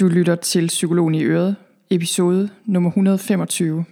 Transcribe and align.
Du 0.00 0.08
lytter 0.08 0.34
til 0.34 0.66
Psykologen 0.66 1.14
i 1.14 1.24
Øret, 1.24 1.56
episode 1.90 2.48
nummer 2.64 2.90
125. 2.90 3.84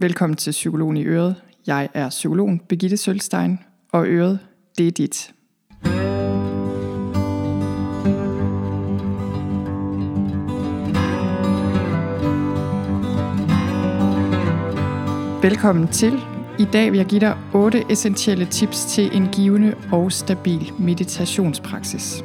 Velkommen 0.00 0.36
til 0.36 0.50
Psykologen 0.50 0.96
i 0.96 1.04
Øret. 1.04 1.34
Jeg 1.66 1.88
er 1.94 2.08
psykologen 2.08 2.60
Begitte 2.68 2.96
Sølstein, 2.96 3.58
og 3.92 4.06
Øret, 4.06 4.38
det 4.78 4.86
er 4.86 4.90
dit. 4.90 5.32
Velkommen 15.42 15.88
til. 15.88 16.12
I 16.58 16.64
dag 16.72 16.90
vil 16.90 16.98
jeg 16.98 17.06
give 17.06 17.20
dig 17.20 17.36
8 17.54 17.84
essentielle 17.90 18.46
tips 18.46 18.84
til 18.84 19.16
en 19.16 19.28
givende 19.32 19.74
og 19.92 20.12
stabil 20.12 20.72
meditationspraksis. 20.78 22.24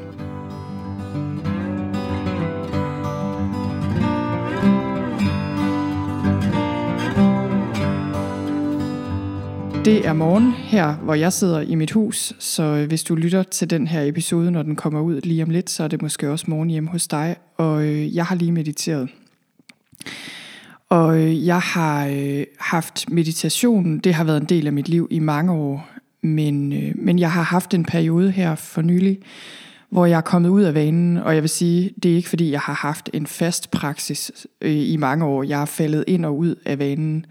Det 9.86 10.06
er 10.06 10.14
morgen 10.14 10.52
her, 10.52 10.94
hvor 10.94 11.14
jeg 11.14 11.34
sidder 11.34 11.62
i 11.62 11.76
mit 11.76 11.92
hus, 11.92 12.34
så 12.40 12.86
hvis 12.88 13.04
du 13.04 13.16
lytter 13.16 13.44
til 13.44 13.70
den 13.70 13.88
her 13.88 14.04
episode, 14.04 14.52
når 14.52 14.64
den 14.64 14.76
kommer 14.76 15.02
ud 15.02 15.22
lige 15.22 15.44
om 15.44 15.50
lidt, 15.50 15.70
så 15.70 15.84
er 15.84 15.88
det 15.88 16.02
måske 16.02 16.30
også 16.30 16.46
morgen 16.48 16.70
hjemme 16.70 16.90
hos 16.90 17.08
dig, 17.08 17.36
og 17.58 17.84
øh, 17.84 18.16
jeg 18.16 18.26
har 18.26 18.36
lige 18.36 18.52
mediteret. 18.52 19.10
Og 20.90 21.20
øh, 21.20 21.46
jeg 21.46 21.60
har 21.60 22.08
øh, 22.08 22.44
haft 22.60 23.12
meditation, 23.12 24.00
det 24.00 24.14
har 24.14 24.24
været 24.24 24.42
en 24.42 24.48
del 24.48 24.68
af 24.68 24.74
mit 24.74 24.90
liv 24.90 25.08
i 25.12 25.20
mange 25.20 25.52
år, 25.52 25.90
men, 26.22 26.74
men 26.96 27.20
jeg 27.20 27.32
har 27.32 27.44
haft 27.44 27.74
en 27.74 27.86
periode 27.86 28.32
her 28.32 28.56
for 28.56 28.82
nylig, 28.82 29.20
hvor 29.90 30.06
jeg 30.06 30.18
er 30.18 30.22
kommet 30.22 30.50
ud 30.50 30.62
af 30.62 30.74
vanen, 30.74 31.18
og 31.18 31.34
jeg 31.34 31.44
vil 31.44 31.50
sige, 31.50 31.92
det 32.04 32.12
er 32.12 32.16
ikke 32.16 32.30
fordi, 32.30 32.52
jeg 32.52 32.60
har 32.60 32.74
haft 32.74 33.10
en 33.14 33.28
fast 33.28 33.72
praksis 33.72 34.48
i 34.62 34.98
mange 34.98 35.26
år. 35.26 35.44
Jeg 35.44 35.62
er 35.62 35.66
faldet 35.66 36.04
ind 36.08 36.26
og 36.26 36.38
ud 36.38 36.56
af 36.66 36.80
vanen 36.80 37.26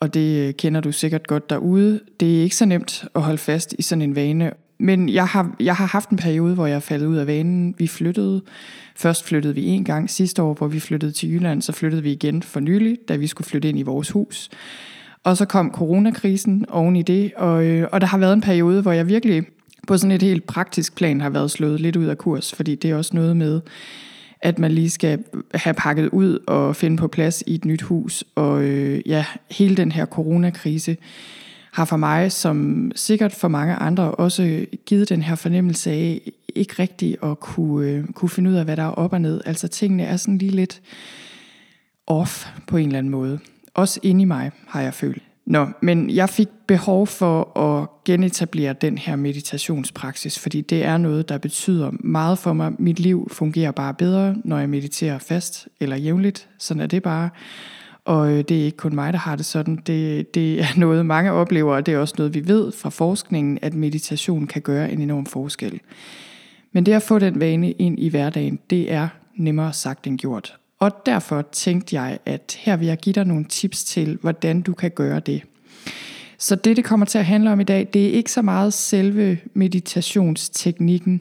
og 0.00 0.14
det 0.14 0.56
kender 0.56 0.80
du 0.80 0.92
sikkert 0.92 1.26
godt 1.26 1.50
derude. 1.50 2.00
Det 2.20 2.38
er 2.38 2.42
ikke 2.42 2.56
så 2.56 2.64
nemt 2.64 3.04
at 3.14 3.22
holde 3.22 3.38
fast 3.38 3.74
i 3.78 3.82
sådan 3.82 4.02
en 4.02 4.16
vane. 4.16 4.52
Men 4.78 5.08
jeg 5.08 5.26
har, 5.26 5.56
jeg 5.60 5.76
har 5.76 5.86
haft 5.86 6.10
en 6.10 6.16
periode, 6.16 6.54
hvor 6.54 6.66
jeg 6.66 6.76
er 6.76 6.80
faldet 6.80 7.06
ud 7.06 7.16
af 7.16 7.26
vanen. 7.26 7.74
Vi 7.78 7.86
flyttede. 7.86 8.42
Først 8.96 9.24
flyttede 9.24 9.54
vi 9.54 9.66
en 9.66 9.84
gang 9.84 10.10
sidste 10.10 10.42
år, 10.42 10.54
hvor 10.54 10.66
vi 10.66 10.80
flyttede 10.80 11.12
til 11.12 11.32
Jylland. 11.32 11.62
Så 11.62 11.72
flyttede 11.72 12.02
vi 12.02 12.12
igen 12.12 12.42
for 12.42 12.60
nylig, 12.60 12.98
da 13.08 13.16
vi 13.16 13.26
skulle 13.26 13.48
flytte 13.48 13.68
ind 13.68 13.78
i 13.78 13.82
vores 13.82 14.10
hus. 14.10 14.48
Og 15.24 15.36
så 15.36 15.44
kom 15.44 15.72
coronakrisen 15.74 16.64
oven 16.68 16.96
i 16.96 17.02
det. 17.02 17.32
Og, 17.36 17.64
øh, 17.64 17.88
og 17.92 18.00
der 18.00 18.06
har 18.06 18.18
været 18.18 18.32
en 18.32 18.40
periode, 18.40 18.82
hvor 18.82 18.92
jeg 18.92 19.08
virkelig 19.08 19.42
på 19.88 19.98
sådan 19.98 20.16
et 20.16 20.22
helt 20.22 20.46
praktisk 20.46 20.96
plan 20.96 21.20
har 21.20 21.30
været 21.30 21.50
slået 21.50 21.80
lidt 21.80 21.96
ud 21.96 22.04
af 22.04 22.18
kurs. 22.18 22.54
Fordi 22.54 22.74
det 22.74 22.90
er 22.90 22.96
også 22.96 23.10
noget 23.16 23.36
med, 23.36 23.60
at 24.42 24.58
man 24.58 24.72
lige 24.72 24.90
skal 24.90 25.24
have 25.54 25.74
pakket 25.74 26.08
ud 26.08 26.38
og 26.46 26.76
finde 26.76 26.96
på 26.96 27.08
plads 27.08 27.42
i 27.46 27.54
et 27.54 27.64
nyt 27.64 27.82
hus. 27.82 28.24
Og 28.34 28.62
øh, 28.62 29.02
ja, 29.06 29.24
hele 29.50 29.76
den 29.76 29.92
her 29.92 30.06
coronakrise 30.06 30.96
har 31.72 31.84
for 31.84 31.96
mig, 31.96 32.32
som 32.32 32.90
sikkert 32.94 33.32
for 33.32 33.48
mange 33.48 33.74
andre, 33.74 34.10
også 34.10 34.66
givet 34.86 35.08
den 35.08 35.22
her 35.22 35.34
fornemmelse 35.34 35.90
af 35.90 36.30
ikke 36.54 36.74
rigtigt 36.78 37.16
at 37.22 37.40
kunne, 37.40 37.88
øh, 37.88 38.04
kunne 38.06 38.28
finde 38.28 38.50
ud 38.50 38.54
af, 38.54 38.64
hvad 38.64 38.76
der 38.76 38.82
er 38.82 38.90
op 38.90 39.12
og 39.12 39.20
ned. 39.20 39.40
Altså 39.46 39.68
tingene 39.68 40.04
er 40.04 40.16
sådan 40.16 40.38
lige 40.38 40.50
lidt 40.50 40.80
off 42.06 42.46
på 42.66 42.76
en 42.76 42.86
eller 42.86 42.98
anden 42.98 43.10
måde. 43.10 43.38
Også 43.74 44.00
inde 44.02 44.22
i 44.22 44.24
mig 44.24 44.50
har 44.66 44.80
jeg 44.80 44.94
følt. 44.94 45.22
Nå, 45.50 45.66
men 45.80 46.10
jeg 46.10 46.28
fik 46.28 46.48
behov 46.66 47.06
for 47.06 47.58
at 47.58 47.88
genetablere 48.04 48.72
den 48.72 48.98
her 48.98 49.16
meditationspraksis, 49.16 50.38
fordi 50.38 50.60
det 50.60 50.84
er 50.84 50.96
noget, 50.96 51.28
der 51.28 51.38
betyder 51.38 51.90
meget 52.00 52.38
for 52.38 52.52
mig. 52.52 52.72
Mit 52.78 53.00
liv 53.00 53.28
fungerer 53.32 53.70
bare 53.70 53.94
bedre, 53.94 54.36
når 54.44 54.58
jeg 54.58 54.68
mediterer 54.68 55.18
fast 55.18 55.68
eller 55.80 55.96
jævnligt. 55.96 56.48
Sådan 56.58 56.80
er 56.80 56.86
det 56.86 57.02
bare. 57.02 57.30
Og 58.04 58.32
øh, 58.32 58.38
det 58.38 58.60
er 58.60 58.64
ikke 58.64 58.76
kun 58.76 58.94
mig, 58.94 59.12
der 59.12 59.18
har 59.18 59.36
det 59.36 59.44
sådan. 59.44 59.76
Det, 59.76 60.34
det 60.34 60.60
er 60.60 60.66
noget, 60.84 61.06
mange 61.06 61.32
oplever, 61.32 61.74
og 61.74 61.86
det 61.86 61.94
er 61.94 61.98
også 61.98 62.14
noget, 62.18 62.34
vi 62.34 62.48
ved 62.48 62.72
fra 62.72 62.90
forskningen, 62.90 63.58
at 63.62 63.74
meditation 63.74 64.46
kan 64.46 64.62
gøre 64.62 64.92
en 64.92 65.00
enorm 65.00 65.26
forskel. 65.26 65.80
Men 66.72 66.86
det 66.86 66.92
at 66.92 67.02
få 67.02 67.18
den 67.18 67.40
vane 67.40 67.72
ind 67.72 67.98
i 67.98 68.08
hverdagen, 68.08 68.58
det 68.70 68.92
er 68.92 69.08
nemmere 69.36 69.72
sagt 69.72 70.06
end 70.06 70.18
gjort. 70.18 70.59
Og 70.80 70.92
derfor 71.06 71.42
tænkte 71.52 72.00
jeg, 72.00 72.18
at 72.26 72.56
her 72.58 72.76
vil 72.76 72.86
jeg 72.86 72.98
give 72.98 73.12
dig 73.12 73.24
nogle 73.24 73.44
tips 73.44 73.84
til, 73.84 74.18
hvordan 74.20 74.62
du 74.62 74.74
kan 74.74 74.90
gøre 74.90 75.20
det. 75.20 75.42
Så 76.38 76.54
det, 76.54 76.76
det 76.76 76.84
kommer 76.84 77.06
til 77.06 77.18
at 77.18 77.26
handle 77.26 77.52
om 77.52 77.60
i 77.60 77.64
dag, 77.64 77.88
det 77.92 78.06
er 78.06 78.10
ikke 78.10 78.32
så 78.32 78.42
meget 78.42 78.72
selve 78.72 79.38
meditationsteknikken. 79.54 81.20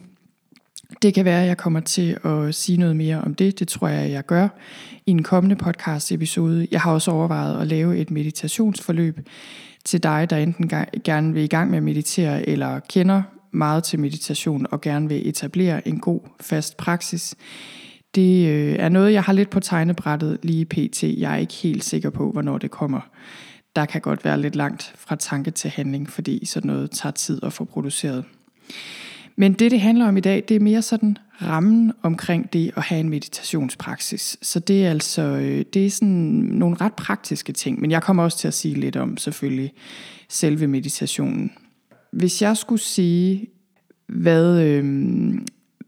Det 1.02 1.14
kan 1.14 1.26
være, 1.26 1.42
at 1.42 1.48
jeg 1.48 1.58
kommer 1.58 1.80
til 1.80 2.18
at 2.24 2.56
sige 2.56 2.78
noget 2.78 2.96
mere 2.96 3.22
om 3.22 3.36
det. 3.36 3.60
Det 3.60 3.68
tror 3.68 3.88
jeg, 3.88 4.12
jeg 4.12 4.26
gør 4.26 4.48
i 5.06 5.12
en 5.12 5.24
kommende 5.24 5.56
podcast 5.56 6.12
episode. 6.12 6.68
Jeg 6.72 6.82
har 6.82 6.94
også 6.94 7.12
overvejet 7.12 7.62
at 7.62 7.68
lave 7.68 7.98
et 7.98 8.12
meditationsforløb 8.12 9.20
til 9.86 10.04
dig, 10.04 10.30
der 10.30 10.38
enten 10.38 10.72
gerne 11.04 11.34
vil 11.34 11.44
i 11.44 11.48
gang 11.48 11.70
med 11.70 11.78
at 11.78 11.84
meditere, 11.84 12.50
eller 12.50 12.80
kender 12.80 13.22
meget 13.52 13.84
til 13.84 14.00
meditation 14.00 14.66
og 14.72 14.82
gerne 14.82 15.10
vil 15.10 15.30
etablere 15.30 15.88
en 15.88 16.00
god, 16.00 16.20
fast 16.42 16.78
praksis. 16.78 17.36
Det 18.16 18.48
øh, 18.48 18.76
er 18.80 18.90
noget, 18.90 19.14
jeg 19.14 19.24
har 19.24 19.34
lidt 19.34 19.50
på 19.50 19.60
tegnebrættet 19.60 20.38
lige 20.44 20.66
pt. 20.66 21.04
Jeg 21.04 21.34
er 21.34 21.38
ikke 21.38 21.54
helt 21.54 21.84
sikker 21.84 22.10
på, 22.10 22.32
hvornår 22.32 22.58
det 22.58 22.72
kommer. 22.72 23.02
Der 23.76 23.86
kan 23.86 24.02
godt 24.02 24.26
være 24.26 24.42
lidt 24.42 24.56
langt 24.56 24.94
fra 24.96 25.16
tanke 25.16 25.52
til 25.52 25.70
handling, 25.70 26.10
fordi 26.10 26.46
sådan 26.46 26.68
noget 26.68 26.92
tager 26.92 27.14
tid 27.14 27.44
at 27.44 27.54
få 27.54 27.66
produceret. 27.66 28.26
Men 29.36 29.54
det, 29.54 29.72
det 29.72 29.82
handler 29.82 30.08
om 30.08 30.18
i 30.18 30.20
dag, 30.20 30.44
det 30.48 30.56
er 30.56 30.60
mere 30.60 30.82
sådan 30.82 31.18
rammen 31.42 31.94
omkring 32.04 32.54
det 32.54 32.72
at 32.76 32.84
have 32.84 33.00
en 33.00 33.10
meditationspraksis. 33.10 34.38
Så 34.42 34.60
det 34.60 34.86
er 34.86 34.90
altså 34.90 35.22
øh, 35.22 35.66
det 35.74 35.86
er 35.86 35.90
sådan 35.90 36.08
nogle 36.52 36.76
ret 36.82 36.94
praktiske 36.94 37.54
ting, 37.54 37.82
men 37.82 37.92
jeg 37.92 38.04
kommer 38.04 38.24
også 38.24 38.38
til 38.38 38.48
at 38.48 38.54
sige 38.54 38.76
lidt 38.76 38.96
om 38.96 39.18
selvfølgelig 39.18 39.74
selve 40.30 40.68
meditationen. 40.68 41.52
Hvis 42.12 42.42
jeg 42.42 42.58
skulle 42.58 42.82
sige, 42.82 43.48
hvad, 44.08 44.62
øh, 44.62 45.34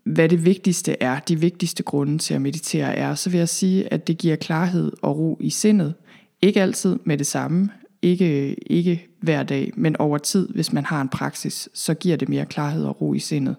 hvad 0.04 0.30
det 0.30 0.46
vigtigste 0.46 1.04
er, 1.04 1.20
de 1.20 1.40
vigtigste 1.40 1.84
grunde 1.84 2.18
til 2.18 2.34
at 2.34 2.42
meditere 2.42 2.96
er, 2.96 3.16
så 3.16 3.30
vil 3.30 3.38
jeg 3.38 3.50
sige, 3.50 3.94
at 3.94 4.08
det 4.08 4.18
giver 4.18 4.36
klarhed 4.36 4.92
og 5.02 5.18
ro 5.18 5.38
i 5.40 5.50
sindet. 5.50 5.94
Ikke 6.42 6.62
altid 6.62 7.00
med 7.04 7.18
det 7.18 7.28
samme, 7.28 7.70
ikke, 8.02 8.56
ikke 8.72 9.08
hver 9.22 9.44
dag, 9.44 9.72
men 9.76 9.98
over 9.98 10.18
tid, 10.18 10.50
hvis 10.50 10.74
man 10.74 10.86
har 10.86 11.02
en 11.02 11.10
praksis, 11.10 11.70
så 11.74 11.94
giver 11.94 12.18
det 12.18 12.30
mere 12.30 12.46
klarhed 12.46 12.86
og 12.86 13.02
ro 13.02 13.14
i 13.14 13.20
sindet. 13.20 13.56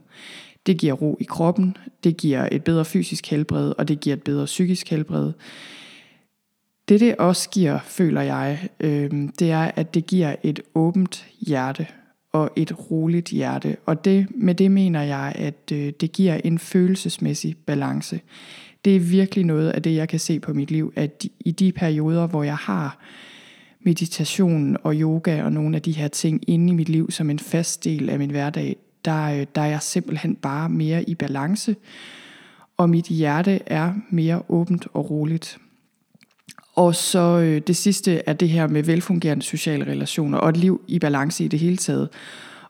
Det 0.66 0.78
giver 0.78 0.92
ro 0.92 1.16
i 1.20 1.25
kroppen, 1.25 1.76
det 2.04 2.16
giver 2.16 2.48
et 2.53 2.64
bedre 2.64 2.84
fysisk 2.84 3.26
helbred, 3.26 3.72
og 3.78 3.88
det 3.88 4.00
giver 4.00 4.16
et 4.16 4.22
bedre 4.22 4.44
psykisk 4.44 4.91
helbred. 4.91 5.32
Det 6.88 7.00
det 7.00 7.16
også 7.16 7.50
giver, 7.50 7.78
føler 7.84 8.20
jeg, 8.20 8.69
øh, 8.80 9.10
det 9.38 9.50
er, 9.50 9.70
at 9.76 9.94
det 9.94 10.06
giver 10.06 10.36
et 10.42 10.60
åbent 10.74 11.26
hjerte 11.41 11.86
og 12.32 12.50
et 12.56 12.91
roligt 12.91 13.28
hjerte. 13.28 13.76
Og 13.87 14.04
det, 14.04 14.26
med 14.31 14.54
det 14.54 14.70
mener 14.70 15.03
jeg, 15.03 15.32
at 15.34 15.72
øh, 15.72 15.93
det 16.00 16.12
giver 16.12 16.41
en 16.44 16.59
følelsesmæssig 16.59 17.56
balance. 17.66 18.20
Det 18.84 18.97
er 18.97 19.00
virkelig 19.00 19.44
noget 19.44 19.70
af 19.70 19.82
det, 19.82 19.94
jeg 19.94 20.09
kan 20.09 20.20
se 20.20 20.41
på 20.41 20.53
mit 20.53 20.71
liv, 20.71 20.92
at 20.97 21.26
i 21.41 21.50
de 21.50 21.72
perioder, 21.72 22.26
hvor 22.26 22.42
jeg 22.42 22.56
har 22.56 22.98
meditation 23.81 24.76
og 24.82 24.94
yoga 24.94 25.42
og 25.42 25.53
nogle 25.53 25.76
af 25.76 25.82
de 25.82 25.92
her 25.92 26.09
ting 26.09 26.41
inde 26.47 26.72
i 26.72 26.76
mit 26.76 26.88
liv 26.88 27.10
som 27.10 27.31
en 27.31 27.38
fast 27.38 27.84
del 27.84 28.10
af 28.10 28.19
min 28.19 28.31
hverdag, 28.31 28.76
der, 29.04 29.25
øh, 29.25 29.47
der 29.54 29.60
er 29.60 29.66
jeg 29.66 29.82
simpelthen 29.82 30.37
bare 30.37 30.69
mere 30.69 31.10
i 31.10 31.15
balance, 31.15 31.76
og 32.76 32.91
mit 32.91 33.06
hjerte 33.06 33.60
er 33.66 33.94
mere 34.10 34.42
åbent 34.48 34.87
og 34.92 35.10
roligt. 35.10 35.59
Og 36.75 36.94
så 36.94 37.38
øh, 37.38 37.60
det 37.66 37.77
sidste 37.77 38.22
er 38.27 38.33
det 38.33 38.49
her 38.49 38.66
med 38.66 38.83
velfungerende 38.83 39.43
sociale 39.43 39.84
relationer 39.84 40.38
og 40.38 40.49
et 40.49 40.56
liv 40.56 40.81
i 40.88 40.99
balance 40.99 41.44
i 41.44 41.49
det 41.49 41.59
hele 41.59 41.77
taget. 41.77 42.09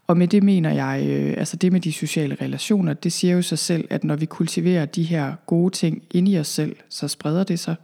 Og 0.06 0.16
med 0.16 0.28
det 0.28 0.42
mener 0.42 0.70
jeg, 0.72 1.06
øh, 1.08 1.34
altså 1.36 1.56
det 1.56 1.72
med 1.72 1.80
de 1.80 1.92
sociale 1.92 2.36
relationer, 2.40 2.92
det 2.92 3.12
siger 3.12 3.34
jo 3.34 3.42
sig 3.42 3.58
selv, 3.58 3.84
at 3.90 4.04
når 4.04 4.16
vi 4.16 4.26
kultiverer 4.26 4.84
de 4.84 5.02
her 5.02 5.34
gode 5.46 5.74
ting 5.74 6.02
ind 6.10 6.28
i 6.28 6.38
os 6.38 6.48
selv, 6.48 6.76
så 6.88 7.08
spreder 7.08 7.44
det 7.44 7.58
sig 7.58 7.74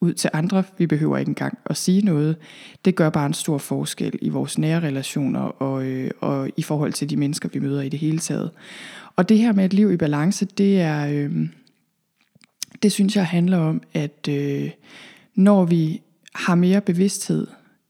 ud 0.00 0.12
til 0.12 0.30
andre. 0.32 0.64
Vi 0.78 0.86
behøver 0.86 1.18
ikke 1.18 1.28
engang 1.28 1.58
at 1.66 1.76
sige 1.76 2.02
noget. 2.02 2.36
Det 2.84 2.94
gør 2.94 3.10
bare 3.10 3.26
en 3.26 3.34
stor 3.34 3.58
forskel 3.58 4.18
i 4.22 4.28
vores 4.28 4.58
nære 4.58 4.80
relationer 4.80 5.40
og, 5.40 5.84
øh, 5.84 6.10
og 6.20 6.50
i 6.56 6.62
forhold 6.62 6.92
til 6.92 7.10
de 7.10 7.16
mennesker, 7.16 7.48
vi 7.52 7.58
møder 7.58 7.82
i 7.82 7.88
det 7.88 7.98
hele 7.98 8.18
taget. 8.18 8.50
Og 9.16 9.28
det 9.28 9.38
her 9.38 9.52
med 9.52 9.64
et 9.64 9.72
liv 9.72 9.92
i 9.92 9.96
balance, 9.96 10.44
det 10.44 10.80
er, 10.80 11.06
øh, 11.06 11.48
det 12.82 12.92
synes 12.92 13.16
jeg 13.16 13.26
handler 13.26 13.58
om, 13.58 13.82
at 13.94 14.28
øh, 14.28 14.70
når 15.34 15.64
vi 15.64 16.00
har 16.34 16.54
mere 16.54 16.80
bevidsthed 16.80 17.46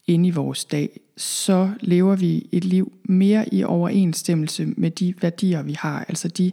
inde 0.07 0.27
i 0.27 0.31
vores 0.31 0.65
dag, 0.65 0.99
så 1.17 1.71
lever 1.81 2.15
vi 2.15 2.47
et 2.51 2.65
liv 2.65 2.93
mere 3.03 3.53
i 3.53 3.63
overensstemmelse 3.63 4.65
med 4.65 4.91
de 4.91 5.13
værdier, 5.21 5.61
vi 5.61 5.73
har. 5.73 6.05
Altså 6.07 6.27
de, 6.27 6.51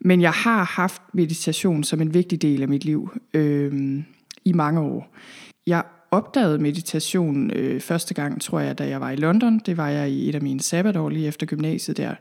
Men 0.00 0.20
jeg 0.20 0.32
har 0.32 0.64
haft 0.64 1.02
meditation 1.14 1.84
som 1.84 2.00
en 2.00 2.14
vigtig 2.14 2.42
del 2.42 2.62
af 2.62 2.68
mit 2.68 2.84
liv 2.84 3.10
øh, 3.34 4.02
i 4.44 4.52
mange 4.52 4.80
år. 4.80 5.16
Jeg 5.66 5.82
opdagede 6.12 6.58
meditation 6.58 7.50
øh, 7.50 7.80
første 7.80 8.14
gang, 8.14 8.40
tror 8.40 8.60
jeg, 8.60 8.78
da 8.78 8.88
jeg 8.88 9.00
var 9.00 9.10
i 9.10 9.16
London. 9.16 9.58
Det 9.58 9.76
var 9.76 9.88
jeg 9.88 10.10
i 10.10 10.28
et 10.28 10.34
af 10.34 10.42
mine 10.42 10.60
sabbatår 10.60 11.08
lige 11.08 11.26
efter 11.26 11.46
gymnasiet 11.46 11.96
der. 11.96 12.14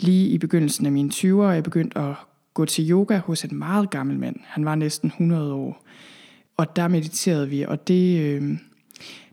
Lige 0.00 0.28
i 0.28 0.38
begyndelsen 0.38 0.86
af 0.86 0.92
mine 0.92 1.10
20'ere, 1.14 1.42
jeg 1.42 1.62
begyndte 1.62 1.98
at 1.98 2.14
gå 2.54 2.64
til 2.64 2.90
yoga 2.90 3.18
hos 3.18 3.44
en 3.44 3.58
meget 3.58 3.90
gammel 3.90 4.18
mand. 4.18 4.36
Han 4.44 4.64
var 4.64 4.74
næsten 4.74 5.08
100 5.08 5.52
år. 5.52 5.84
Og 6.56 6.76
der 6.76 6.88
mediterede 6.88 7.48
vi, 7.48 7.62
og 7.62 7.88
det, 7.88 8.20
øh, 8.20 8.58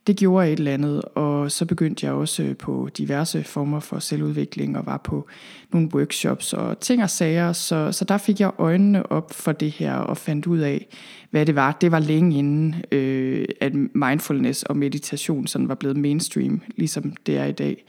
det 0.07 0.17
gjorde 0.17 0.51
et 0.51 0.59
eller 0.59 0.73
andet. 0.73 1.01
Og 1.01 1.51
så 1.51 1.65
begyndte 1.65 2.05
jeg 2.05 2.13
også 2.13 2.43
øh, 2.43 2.55
på 2.55 2.89
diverse 2.97 3.43
former 3.43 3.79
for 3.79 3.99
selvudvikling 3.99 4.77
og 4.77 4.85
var 4.85 4.97
på 4.97 5.27
nogle 5.71 5.89
workshops 5.93 6.53
og 6.53 6.79
ting 6.79 7.03
og 7.03 7.09
sager. 7.09 7.53
Så, 7.53 7.91
så 7.91 8.05
der 8.05 8.17
fik 8.17 8.39
jeg 8.39 8.51
øjnene 8.57 9.11
op 9.11 9.33
for 9.33 9.51
det 9.51 9.71
her 9.71 9.93
og 9.93 10.17
fandt 10.17 10.47
ud 10.47 10.59
af, 10.59 10.87
hvad 11.31 11.45
det 11.45 11.55
var. 11.55 11.77
Det 11.81 11.91
var 11.91 11.99
længe 11.99 12.37
inden, 12.37 12.75
øh, 12.91 13.45
at 13.61 13.73
mindfulness 13.93 14.63
og 14.63 14.77
meditation 14.77 15.47
sådan 15.47 15.69
var 15.69 15.75
blevet 15.75 15.97
mainstream, 15.97 16.61
ligesom 16.75 17.13
det 17.25 17.37
er 17.37 17.45
i 17.45 17.51
dag. 17.51 17.85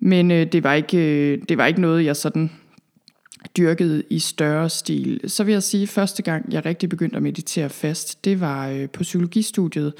Men 0.00 0.30
øh, 0.30 0.46
det, 0.52 0.64
var 0.64 0.74
ikke, 0.74 0.98
øh, 0.98 1.38
det 1.48 1.58
var 1.58 1.66
ikke 1.66 1.80
noget, 1.80 2.04
jeg 2.04 2.16
sådan 2.16 2.50
dyrket 3.56 4.02
i 4.10 4.18
større 4.18 4.70
stil. 4.70 5.20
Så 5.26 5.44
vil 5.44 5.52
jeg 5.52 5.62
sige, 5.62 5.82
at 5.82 5.88
første 5.88 6.22
gang 6.22 6.52
jeg 6.52 6.66
rigtig 6.66 6.88
begyndte 6.88 7.16
at 7.16 7.22
meditere 7.22 7.68
fast, 7.68 8.24
det 8.24 8.40
var 8.40 8.68
øh, 8.68 8.88
på 8.88 9.02
psykologistudiet. 9.02 9.92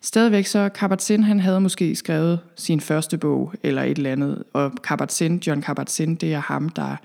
Stadigvæk 0.00 0.46
så 0.46 0.70
Kabat-Zinn, 0.78 1.22
han 1.22 1.40
havde 1.40 1.60
måske 1.60 1.96
skrevet 1.96 2.38
sin 2.56 2.80
første 2.80 3.18
bog 3.18 3.54
eller 3.62 3.82
et 3.82 3.96
eller 3.96 4.12
andet, 4.12 4.42
og 4.52 4.72
Kabat-Zinn, 4.86 5.38
John 5.46 5.64
Kabat-Zinn, 5.68 6.14
det 6.14 6.34
er 6.34 6.40
ham, 6.40 6.68
der 6.68 6.96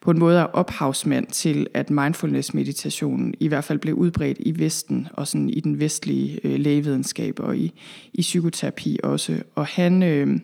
på 0.00 0.10
en 0.10 0.18
måde 0.18 0.38
er 0.38 0.44
ophavsmand 0.44 1.26
til, 1.26 1.66
at 1.74 1.90
mindfulness-meditationen 1.90 3.34
i 3.40 3.48
hvert 3.48 3.64
fald 3.64 3.78
blev 3.78 3.94
udbredt 3.94 4.38
i 4.40 4.58
Vesten, 4.58 5.08
og 5.12 5.28
sådan 5.28 5.50
i 5.50 5.60
den 5.60 5.80
vestlige 5.80 6.40
øh, 6.44 6.60
lægevidenskab 6.60 7.40
og 7.40 7.56
i, 7.56 7.72
i 8.12 8.20
psykoterapi 8.20 8.98
også. 9.02 9.42
Og 9.54 9.66
han... 9.66 10.02
Øh, 10.02 10.40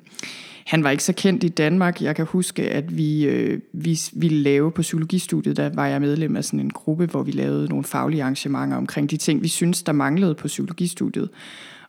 han 0.67 0.85
var 0.85 0.91
ikke 0.91 1.05
så 1.05 1.13
kendt 1.13 1.45
i 1.45 1.49
Danmark. 1.49 2.03
Jeg 2.03 2.17
kan 2.17 2.27
huske, 2.27 2.71
at 2.71 2.97
vi, 2.97 3.25
øh, 3.25 3.61
vi 3.73 4.01
ville 4.13 4.39
lave 4.39 4.73
på 4.73 4.83
psykologistudiet, 4.83 5.57
der 5.57 5.71
var 5.75 5.87
jeg 5.87 6.01
medlem 6.01 6.37
af 6.37 6.45
sådan 6.45 6.61
en 6.61 6.71
gruppe, 6.71 7.07
hvor 7.07 7.23
vi 7.23 7.31
lavede 7.31 7.69
nogle 7.69 7.85
faglige 7.85 8.23
arrangementer 8.23 8.77
omkring 8.77 9.11
de 9.11 9.17
ting, 9.17 9.43
vi 9.43 9.49
synes, 9.49 9.83
der 9.83 9.93
manglede 9.93 10.35
på 10.35 10.47
psykologistudiet. 10.47 11.29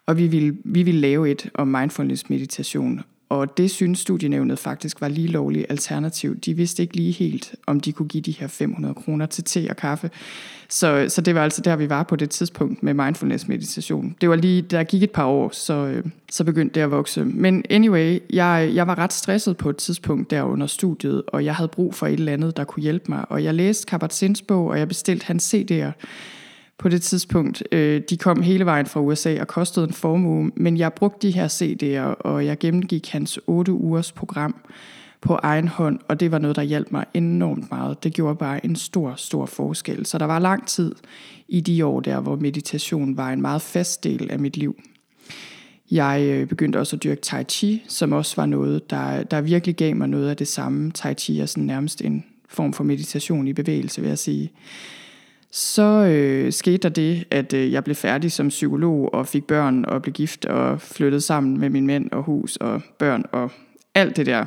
Og 0.06 0.18
vi 0.18 0.28
ville, 0.28 0.58
vi 0.64 0.84
ville 0.84 1.02
lave 1.02 1.30
et 1.30 1.50
om 1.54 1.68
mindfulness 1.68 2.30
meditation. 2.30 3.02
Og 3.30 3.58
det 3.58 3.72
synes 3.72 4.00
studienævnet 4.00 4.60
faktisk 4.60 5.02
var 5.02 5.08
lige 5.08 5.28
lovligt 5.28 5.66
alternativ. 5.70 6.40
De 6.40 6.54
vidste 6.54 6.82
ikke 6.82 6.96
lige 6.96 7.12
helt, 7.12 7.56
om 7.66 7.80
de 7.80 7.92
kunne 7.92 8.08
give 8.08 8.22
de 8.22 8.32
her 8.32 8.48
500 8.48 8.94
kroner 8.94 9.26
til 9.26 9.44
te 9.44 9.68
og 9.70 9.76
kaffe. 9.76 10.10
Så, 10.70 11.06
så 11.10 11.22
det 11.22 11.36
var 11.36 11.44
altså 11.44 11.62
der, 11.62 11.76
vi 11.76 11.90
var 11.90 12.04
på 12.04 12.16
det 12.16 12.30
tidspunkt 12.30 12.84
med 12.84 12.94
mindfulness 12.94 13.48
meditation. 13.48 14.16
Det 14.22 14.30
var 14.30 14.36
lige, 14.36 14.62
der 14.62 14.84
gik 14.84 15.04
et 15.04 15.12
par 15.12 15.26
år, 15.26 15.50
så, 15.54 15.74
øh, 15.74 16.06
så 16.32 16.44
begyndte 16.44 16.76
det 16.76 16.82
at 16.82 16.92
vokse. 16.92 17.26
Men 17.26 17.64
anyway, 17.70 18.20
jeg, 18.30 18.72
jeg 18.74 18.88
var 18.88 18.98
ret 18.98 19.14
stresset 19.14 19.58
på 19.58 19.70
et 19.70 19.78
tidspunkt 19.78 20.32
der 20.32 20.44
under 20.44 20.68
studiet, 20.68 21.24
og 21.28 21.46
jeg 21.46 21.56
havde 21.56 21.68
brug 21.68 21.96
for 21.96 22.08
et 22.08 22.14
eller 22.14 22.34
andet, 22.34 22.58
der 22.58 22.64
kunne 22.64 22.84
hjælpe 22.84 23.06
mig. 23.12 23.26
Og 23.30 23.44
jeg 23.44 23.54
læste 23.54 23.96
Kabat-Zins 23.96 24.44
bog, 24.48 24.68
og 24.68 24.80
jeg 24.80 24.88
bestilte 24.88 25.26
hans 25.26 25.54
CD'er 25.54 25.92
på 26.78 26.90
det 26.90 27.02
tidspunkt. 27.02 27.64
Øh, 27.72 28.02
de 28.10 28.18
kom 28.18 28.42
hele 28.42 28.66
vejen 28.66 28.86
fra 28.86 29.00
USA 29.00 29.42
og 29.42 29.48
kostede 29.48 29.88
en 29.88 29.94
formue, 29.94 30.52
men 30.56 30.78
jeg 30.78 30.94
brugte 30.94 31.28
de 31.28 31.34
her 31.34 31.48
CD'er, 31.48 32.22
og 32.22 32.46
jeg 32.46 32.60
gennemgik 32.60 33.10
hans 33.10 33.40
8 33.48 33.72
ugers 33.72 34.12
program 34.12 34.56
på 35.22 35.34
egen 35.34 35.68
hånd, 35.68 36.00
og 36.08 36.20
det 36.20 36.32
var 36.32 36.38
noget, 36.38 36.56
der 36.56 36.62
hjalp 36.62 36.92
mig 36.92 37.06
enormt 37.14 37.72
meget. 37.72 38.04
Det 38.04 38.14
gjorde 38.14 38.36
bare 38.36 38.66
en 38.66 38.76
stor, 38.76 39.14
stor 39.16 39.46
forskel. 39.46 40.06
Så 40.06 40.18
der 40.18 40.26
var 40.26 40.40
lang 40.40 40.68
tid 40.68 40.96
i 41.48 41.62
de 41.62 41.86
år 41.86 42.00
der, 42.00 42.20
hvor 42.20 42.36
meditation 42.36 43.18
var 43.18 43.30
en 43.30 43.42
meget 43.42 43.62
fast 43.62 44.04
del 44.04 44.32
af 44.32 44.40
mit 44.40 44.58
liv. 44.58 44.76
Jeg 45.92 46.22
øh, 46.22 46.48
begyndte 46.48 46.80
også 46.80 46.96
at 46.96 47.04
dyrke 47.04 47.22
Tai 47.22 47.44
Chi, 47.44 47.84
som 47.88 48.12
også 48.12 48.36
var 48.36 48.46
noget, 48.46 48.90
der, 48.90 49.24
der 49.24 49.42
virkelig 49.42 49.76
gav 49.76 49.96
mig 49.96 50.08
noget 50.08 50.30
af 50.30 50.38
det 50.38 50.48
samme. 50.48 50.92
Tai 50.92 51.14
Chi 51.14 51.40
er 51.40 51.46
sådan 51.46 51.64
nærmest 51.64 52.02
en 52.02 52.26
form 52.50 52.74
for 52.74 52.84
meditation 52.84 53.48
i 53.48 53.54
bevægelse, 53.54 54.02
vil 54.02 54.08
jeg 54.08 54.18
sige 54.18 54.52
så 55.52 55.84
øh, 55.84 56.54
skete 56.54 56.78
der 56.78 56.90
det, 56.90 57.26
at 57.32 57.54
øh, 57.54 57.72
jeg 57.72 57.84
blev 57.84 57.96
færdig 57.96 58.32
som 58.32 58.48
psykolog 58.48 59.14
og 59.14 59.28
fik 59.28 59.44
børn 59.44 59.86
og 59.86 60.02
blev 60.02 60.14
gift 60.14 60.46
og 60.46 60.82
flyttede 60.82 61.22
sammen 61.22 61.60
med 61.60 61.70
min 61.70 61.88
mænd 61.88 62.12
og 62.12 62.24
hus 62.24 62.56
og 62.56 62.82
børn 63.00 63.24
og 63.32 63.52
alt 63.96 64.18
det 64.18 64.26
der, 64.26 64.46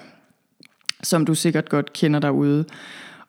som 1.02 1.26
du 1.26 1.34
sikkert 1.34 1.68
godt 1.68 1.92
kender 1.92 2.20
derude. 2.20 2.64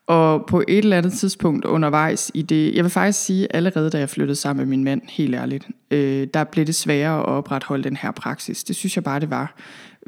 Og 0.07 0.45
på 0.45 0.63
et 0.67 0.77
eller 0.77 0.97
andet 0.97 1.13
tidspunkt 1.13 1.65
undervejs 1.65 2.31
i 2.33 2.41
det, 2.41 2.75
jeg 2.75 2.83
vil 2.83 2.91
faktisk 2.91 3.19
sige 3.25 3.55
allerede 3.55 3.89
da 3.89 3.99
jeg 3.99 4.09
flyttede 4.09 4.35
sammen 4.35 4.65
med 4.65 4.69
min 4.77 4.83
mand, 4.83 5.01
helt 5.09 5.35
ærligt, 5.35 5.67
øh, 5.91 6.27
der 6.33 6.43
blev 6.43 6.65
det 6.65 6.75
sværere 6.75 7.19
at 7.19 7.25
opretholde 7.25 7.83
den 7.83 7.97
her 7.97 8.11
praksis. 8.11 8.63
Det 8.63 8.75
synes 8.75 8.95
jeg 8.95 9.03
bare, 9.03 9.19
det 9.19 9.29
var. 9.29 9.55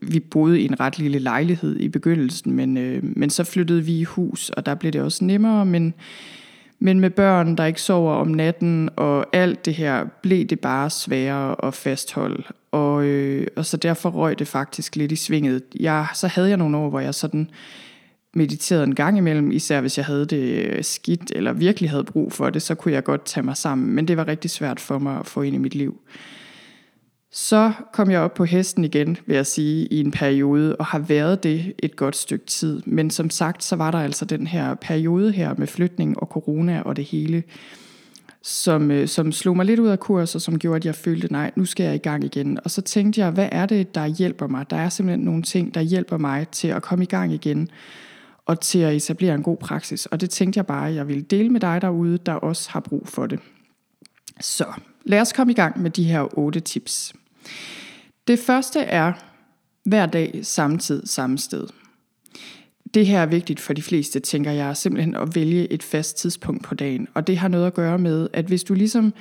Vi 0.02 0.20
boede 0.20 0.62
i 0.62 0.66
en 0.66 0.80
ret 0.80 1.00
lille 1.00 1.20
lejlighed 1.20 1.80
i 1.80 1.90
begyndelsen, 1.90 2.52
men, 2.52 2.78
øh, 2.78 3.04
men 3.04 3.30
så 3.30 3.44
flyttede 3.44 3.86
vi 3.86 4.00
i 4.00 4.04
hus, 4.04 4.50
og 4.50 4.66
der 4.66 4.76
blev 4.76 4.92
det 4.92 5.02
også 5.02 5.24
nemmere, 5.26 5.66
men 5.66 5.94
men 6.84 7.00
med 7.00 7.10
børn, 7.10 7.56
der 7.56 7.66
ikke 7.66 7.82
sover 7.82 8.14
om 8.14 8.28
natten 8.28 8.90
og 8.96 9.26
alt 9.34 9.66
det 9.66 9.74
her, 9.74 10.06
blev 10.22 10.46
det 10.46 10.60
bare 10.60 10.90
sværere 10.90 11.66
at 11.66 11.74
fastholde. 11.74 12.44
Og, 12.72 13.06
øh, 13.06 13.48
og 13.56 13.66
så 13.66 13.78
derfor 13.78 14.10
røg 14.10 14.40
det 14.40 14.48
faktisk 14.48 14.96
lidt 14.96 15.12
i 15.12 15.16
svinget. 15.16 15.64
Jeg, 15.80 16.08
så 16.14 16.28
havde 16.28 16.50
jeg 16.50 16.58
nogle 16.58 16.78
år, 16.78 16.90
hvor 16.90 17.00
jeg 17.00 17.16
sådan 17.16 17.50
mediterede 18.34 18.84
en 18.84 18.96
gang 18.96 19.18
imellem, 19.18 19.52
især 19.52 19.82
hvis 19.82 19.98
jeg 19.98 20.06
havde 20.06 20.26
det 20.26 20.66
øh, 20.66 20.84
skidt 20.84 21.32
eller 21.36 21.54
virkelig 21.54 21.90
havde 21.90 22.04
brug 22.04 22.32
for 22.32 22.50
det, 22.50 22.62
så 22.62 22.76
kunne 22.76 22.94
jeg 22.94 23.04
godt 23.04 23.26
tage 23.26 23.44
mig 23.44 23.58
sammen. 23.58 23.96
Men 23.96 24.08
det 24.08 24.18
var 24.18 24.28
rigtig 24.28 24.52
svært 24.52 24.80
for 24.80 25.00
mig 25.00 25.20
at 25.20 25.26
få 25.26 25.42
ind 25.42 25.56
i 25.56 25.60
mit 25.60 25.76
liv. 25.76 26.00
Så 27.36 27.72
kom 27.94 28.12
jeg 28.12 28.20
op 28.20 28.34
på 28.34 28.46
hesten 28.46 28.84
igen, 28.84 29.18
vil 29.26 29.36
jeg 29.36 29.46
sige, 29.46 29.86
i 29.86 30.00
en 30.00 30.12
periode, 30.12 30.76
og 30.76 30.86
har 30.86 31.00
været 31.00 31.44
det 31.44 31.74
et 31.80 31.96
godt 31.96 32.16
stykke 32.16 32.46
tid. 32.46 32.82
Men 32.86 33.10
som 33.10 33.30
sagt, 33.30 33.64
så 33.64 33.76
var 33.76 33.92
der 33.92 34.00
altså 34.00 34.26
den 34.26 34.48
her 34.48 34.74
periode 34.74 35.32
her 35.32 35.54
med 35.58 35.68
flytning 35.68 36.20
og 36.20 36.28
corona 36.28 36.82
og 36.82 36.96
det 36.96 37.06
hele, 37.06 37.44
som, 38.42 38.92
øh, 38.92 39.08
som 39.08 39.32
slog 39.32 39.56
mig 39.56 39.66
lidt 39.66 39.80
ud 39.80 39.88
af 39.88 40.00
kurs, 40.00 40.36
og 40.36 40.42
som 40.42 40.60
gjorde, 40.60 40.76
at 40.76 40.86
jeg 40.86 40.96
følte, 40.96 41.32
nej, 41.32 41.52
nu 41.56 41.66
skal 41.66 41.84
jeg 41.84 41.96
i 41.96 41.98
gang 41.98 42.24
igen. 42.24 42.60
Og 42.64 42.72
så 42.72 42.82
tænkte 42.82 43.22
jeg, 43.22 43.32
hvad 43.32 43.50
er 43.52 43.66
det, 43.66 43.96
der 43.96 44.06
hjælper 44.06 44.48
mig? 44.48 44.70
Der 44.70 44.78
er 44.78 44.90
simpelthen 44.90 45.26
nogle 45.26 45.42
ting, 45.42 45.74
der 45.74 45.82
hjælper 45.82 46.18
mig 46.18 46.48
til 46.48 46.68
at 46.68 46.82
komme 46.82 47.04
i 47.04 47.08
gang 47.08 47.34
igen, 47.34 47.70
og 48.46 48.60
til 48.60 48.80
at 48.80 48.96
etablere 48.96 49.36
en 49.36 49.44
god 49.44 49.58
praksis. 49.58 50.06
Og 50.06 50.22
det 50.22 50.30
tænkte 50.30 50.58
jeg 50.58 50.66
bare, 50.66 50.90
at 50.90 50.96
jeg 50.96 51.08
ville 51.08 51.24
dele 51.24 51.50
med 51.50 51.60
dig 51.60 51.82
derude, 51.82 52.18
der 52.18 52.34
også 52.34 52.70
har 52.72 52.80
brug 52.80 53.08
for 53.08 53.28
det. 53.28 53.40
Så 54.42 54.66
lad 55.06 55.22
os 55.22 55.34
komme 55.34 55.52
i 55.52 55.56
gang 55.56 55.82
med 55.82 55.92
de 55.92 56.04
her 56.04 56.38
otte 56.40 56.60
tips. 56.60 57.14
Det 58.28 58.40
første 58.40 58.80
er 58.80 59.14
hver 59.86 60.06
dag, 60.06 60.40
samme 60.44 60.78
tid, 60.78 61.06
samme 61.06 61.38
sted. 61.38 61.68
Det 62.94 63.06
her 63.06 63.22
er 63.22 63.26
vigtigt 63.26 63.60
for 63.60 63.74
de 63.74 63.82
fleste, 63.82 64.20
tænker 64.20 64.52
jeg, 64.52 64.78
simpelthen 64.78 65.16
at 65.16 65.36
vælge 65.36 65.74
et 65.74 65.84
fast 65.84 66.18
tidspunkt 66.18 66.64
på 66.64 66.76
dagen. 66.76 67.08
Og 67.14 67.28
det 67.28 67.38
har 67.38 67.48
noget 67.48 67.68
at 67.68 67.74
gøre 67.74 67.98
med, 67.98 68.28
at 68.34 68.46
hvis 68.46 68.64
du 68.64 68.74
ligesom 68.74 69.14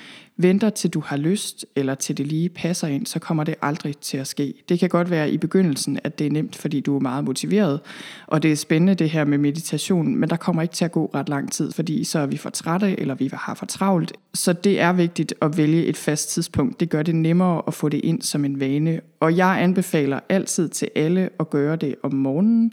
venter 0.42 0.70
til 0.70 0.90
du 0.90 1.00
har 1.00 1.16
lyst, 1.16 1.66
eller 1.76 1.94
til 1.94 2.18
det 2.18 2.26
lige 2.26 2.48
passer 2.48 2.88
ind, 2.88 3.06
så 3.06 3.18
kommer 3.18 3.44
det 3.44 3.54
aldrig 3.62 3.96
til 3.96 4.16
at 4.16 4.26
ske. 4.26 4.54
Det 4.68 4.78
kan 4.78 4.88
godt 4.88 5.10
være 5.10 5.30
i 5.30 5.38
begyndelsen, 5.38 5.98
at 6.04 6.18
det 6.18 6.26
er 6.26 6.30
nemt, 6.30 6.56
fordi 6.56 6.80
du 6.80 6.96
er 6.96 7.00
meget 7.00 7.24
motiveret, 7.24 7.80
og 8.26 8.42
det 8.42 8.52
er 8.52 8.56
spændende 8.56 8.94
det 8.94 9.10
her 9.10 9.24
med 9.24 9.38
meditation, 9.38 10.16
men 10.16 10.30
der 10.30 10.36
kommer 10.36 10.62
ikke 10.62 10.74
til 10.74 10.84
at 10.84 10.92
gå 10.92 11.10
ret 11.14 11.28
lang 11.28 11.52
tid, 11.52 11.72
fordi 11.72 12.04
så 12.04 12.18
er 12.18 12.26
vi 12.26 12.36
for 12.36 12.50
trætte, 12.50 13.00
eller 13.00 13.14
vi 13.14 13.30
har 13.32 13.54
for 13.54 13.66
travlt. 13.66 14.12
Så 14.34 14.52
det 14.52 14.80
er 14.80 14.92
vigtigt 14.92 15.34
at 15.42 15.56
vælge 15.56 15.84
et 15.84 15.96
fast 15.96 16.30
tidspunkt. 16.30 16.80
Det 16.80 16.90
gør 16.90 17.02
det 17.02 17.14
nemmere 17.14 17.62
at 17.66 17.74
få 17.74 17.88
det 17.88 18.00
ind 18.04 18.22
som 18.22 18.44
en 18.44 18.60
vane. 18.60 19.00
Og 19.20 19.36
jeg 19.36 19.62
anbefaler 19.62 20.20
altid 20.28 20.68
til 20.68 20.88
alle 20.94 21.28
at 21.40 21.50
gøre 21.50 21.76
det 21.76 21.94
om 22.02 22.14
morgenen, 22.14 22.72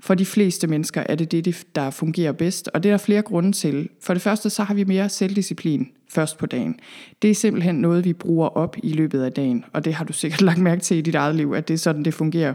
For 0.00 0.14
de 0.14 0.26
fleste 0.26 0.66
mennesker 0.66 1.02
er 1.08 1.14
det 1.14 1.32
det, 1.32 1.66
der 1.74 1.90
fungerer 1.90 2.32
bedst, 2.32 2.68
og 2.74 2.82
det 2.82 2.88
er 2.88 2.92
der 2.92 2.98
flere 2.98 3.22
grunde 3.22 3.52
til. 3.52 3.88
For 4.02 4.12
det 4.12 4.22
første, 4.22 4.50
så 4.50 4.62
har 4.62 4.74
vi 4.74 4.84
mere 4.84 5.08
selvdisciplin 5.08 5.88
først 6.08 6.38
på 6.38 6.46
dagen. 6.46 6.80
Det 7.22 7.30
er 7.30 7.34
simpelthen 7.34 7.74
noget, 7.74 8.04
vi 8.04 8.12
bruger 8.12 8.48
op 8.48 8.76
i 8.82 8.92
løbet 8.92 9.22
af 9.22 9.32
dagen, 9.32 9.64
og 9.72 9.84
det 9.84 9.94
har 9.94 10.04
du 10.04 10.12
sikkert 10.12 10.42
lagt 10.42 10.58
mærke 10.58 10.82
til 10.82 10.96
i 10.96 11.00
dit 11.00 11.14
eget 11.14 11.34
liv, 11.34 11.52
at 11.56 11.68
det 11.68 11.74
er 11.74 11.78
sådan, 11.78 12.04
det 12.04 12.14
fungerer. 12.14 12.54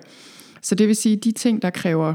Så 0.62 0.76
det 0.76 0.88
vil 0.88 0.96
sige, 0.96 1.16
de 1.16 1.32
ting, 1.32 1.62
der 1.62 1.70
kræver 1.70 2.14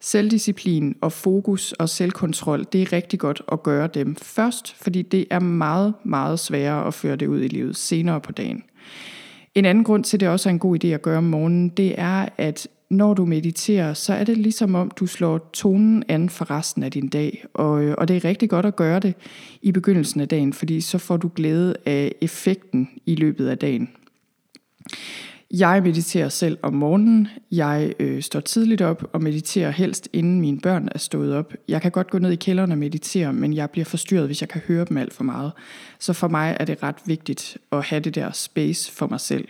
selvdisciplin 0.00 0.94
og 1.00 1.12
fokus 1.12 1.72
og 1.72 1.88
selvkontrol, 1.88 2.64
det 2.72 2.82
er 2.82 2.92
rigtig 2.92 3.18
godt 3.18 3.42
at 3.52 3.62
gøre 3.62 3.86
dem 3.86 4.16
først, 4.16 4.74
fordi 4.82 5.02
det 5.02 5.26
er 5.30 5.38
meget, 5.38 5.94
meget 6.04 6.38
sværere 6.38 6.86
at 6.86 6.94
føre 6.94 7.16
det 7.16 7.26
ud 7.26 7.40
i 7.40 7.48
livet 7.48 7.76
senere 7.76 8.20
på 8.20 8.32
dagen. 8.32 8.62
En 9.54 9.64
anden 9.64 9.84
grund 9.84 10.04
til, 10.04 10.16
at 10.16 10.20
det 10.20 10.28
også 10.28 10.48
er 10.48 10.50
en 10.50 10.58
god 10.58 10.84
idé 10.84 10.88
at 10.88 11.02
gøre 11.02 11.18
om 11.18 11.24
morgenen, 11.24 11.68
det 11.68 11.94
er, 12.00 12.28
at 12.38 12.68
når 12.92 13.14
du 13.14 13.24
mediterer, 13.24 13.94
så 13.94 14.14
er 14.14 14.24
det 14.24 14.36
ligesom 14.36 14.74
om, 14.74 14.90
du 14.90 15.06
slår 15.06 15.50
tonen 15.52 16.04
an 16.08 16.28
for 16.28 16.50
resten 16.50 16.82
af 16.82 16.90
din 16.90 17.08
dag. 17.08 17.44
Og, 17.54 17.84
øh, 17.84 17.94
og 17.98 18.08
det 18.08 18.16
er 18.16 18.24
rigtig 18.24 18.50
godt 18.50 18.66
at 18.66 18.76
gøre 18.76 19.00
det 19.00 19.14
i 19.62 19.72
begyndelsen 19.72 20.20
af 20.20 20.28
dagen, 20.28 20.52
fordi 20.52 20.80
så 20.80 20.98
får 20.98 21.16
du 21.16 21.30
glæde 21.34 21.76
af 21.86 22.12
effekten 22.20 22.88
i 23.06 23.14
løbet 23.14 23.48
af 23.48 23.58
dagen. 23.58 23.90
Jeg 25.50 25.82
mediterer 25.82 26.28
selv 26.28 26.58
om 26.62 26.74
morgenen. 26.74 27.28
Jeg 27.50 27.94
øh, 28.00 28.22
står 28.22 28.40
tidligt 28.40 28.80
op 28.80 29.10
og 29.12 29.22
mediterer 29.22 29.70
helst 29.70 30.08
inden 30.12 30.40
mine 30.40 30.60
børn 30.60 30.88
er 30.94 30.98
stået 30.98 31.34
op. 31.34 31.54
Jeg 31.68 31.82
kan 31.82 31.90
godt 31.90 32.10
gå 32.10 32.18
ned 32.18 32.30
i 32.30 32.36
kælderen 32.36 32.72
og 32.72 32.78
meditere, 32.78 33.32
men 33.32 33.54
jeg 33.54 33.70
bliver 33.70 33.84
forstyrret, 33.84 34.26
hvis 34.26 34.40
jeg 34.40 34.48
kan 34.48 34.60
høre 34.68 34.84
dem 34.84 34.96
alt 34.96 35.12
for 35.12 35.24
meget. 35.24 35.52
Så 35.98 36.12
for 36.12 36.28
mig 36.28 36.56
er 36.60 36.64
det 36.64 36.82
ret 36.82 36.96
vigtigt 37.06 37.58
at 37.72 37.84
have 37.84 38.00
det 38.00 38.14
der 38.14 38.30
space 38.32 38.92
for 38.92 39.06
mig 39.06 39.20
selv. 39.20 39.48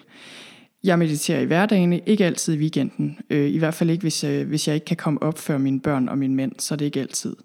Jeg 0.84 0.98
mediterer 0.98 1.40
i 1.40 1.44
hverdagen, 1.44 2.00
ikke 2.06 2.24
altid 2.24 2.54
i 2.54 2.58
weekenden. 2.58 3.18
Øh, 3.30 3.50
I 3.50 3.58
hvert 3.58 3.74
fald 3.74 3.90
ikke, 3.90 4.02
hvis 4.02 4.24
øh, 4.24 4.48
hvis 4.48 4.68
jeg 4.68 4.74
ikke 4.74 4.84
kan 4.84 4.96
komme 4.96 5.22
op 5.22 5.38
før 5.38 5.58
mine 5.58 5.80
børn 5.80 6.08
og 6.08 6.18
min 6.18 6.34
mænd, 6.34 6.52
så 6.58 6.74
er 6.74 6.76
det 6.76 6.84
ikke 6.84 7.00
altid. 7.00 7.36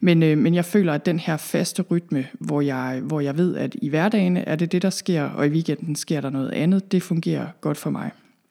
Men, 0.00 0.22
øh, 0.22 0.38
men 0.38 0.54
jeg 0.54 0.64
føler, 0.64 0.92
at 0.92 1.06
den 1.06 1.18
her 1.18 1.36
faste 1.36 1.82
rytme, 1.82 2.26
hvor 2.32 2.60
jeg, 2.60 3.00
hvor 3.04 3.20
jeg 3.20 3.38
ved, 3.38 3.56
at 3.56 3.76
i 3.82 3.88
hverdagen 3.88 4.36
er 4.36 4.56
det 4.56 4.72
det, 4.72 4.82
der 4.82 4.90
sker, 4.90 5.22
og 5.22 5.46
i 5.46 5.50
weekenden 5.50 5.96
sker 5.96 6.20
der 6.20 6.30
noget 6.30 6.50
andet, 6.50 6.92
det 6.92 7.02
fungerer 7.02 7.46
godt 7.60 7.76
for 7.76 7.90
mig. 7.90 8.10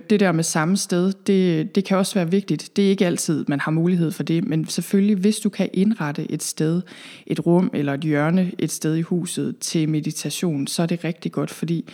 Det 0.09 0.19
der 0.19 0.31
med 0.31 0.43
samme 0.43 0.77
sted, 0.77 1.13
det, 1.27 1.75
det 1.75 1.85
kan 1.85 1.97
også 1.97 2.15
være 2.15 2.31
vigtigt. 2.31 2.69
Det 2.75 2.85
er 2.85 2.89
ikke 2.89 3.05
altid, 3.05 3.45
man 3.47 3.59
har 3.59 3.71
mulighed 3.71 4.11
for 4.11 4.23
det, 4.23 4.47
men 4.47 4.67
selvfølgelig, 4.67 5.15
hvis 5.15 5.39
du 5.39 5.49
kan 5.49 5.69
indrette 5.73 6.31
et 6.31 6.43
sted, 6.43 6.81
et 7.27 7.45
rum 7.45 7.71
eller 7.73 7.93
et 7.93 8.01
hjørne 8.01 8.51
et 8.57 8.71
sted 8.71 8.95
i 8.95 9.01
huset 9.01 9.57
til 9.57 9.89
meditation, 9.89 10.67
så 10.67 10.81
er 10.81 10.85
det 10.85 11.03
rigtig 11.03 11.31
godt, 11.31 11.51
fordi 11.51 11.85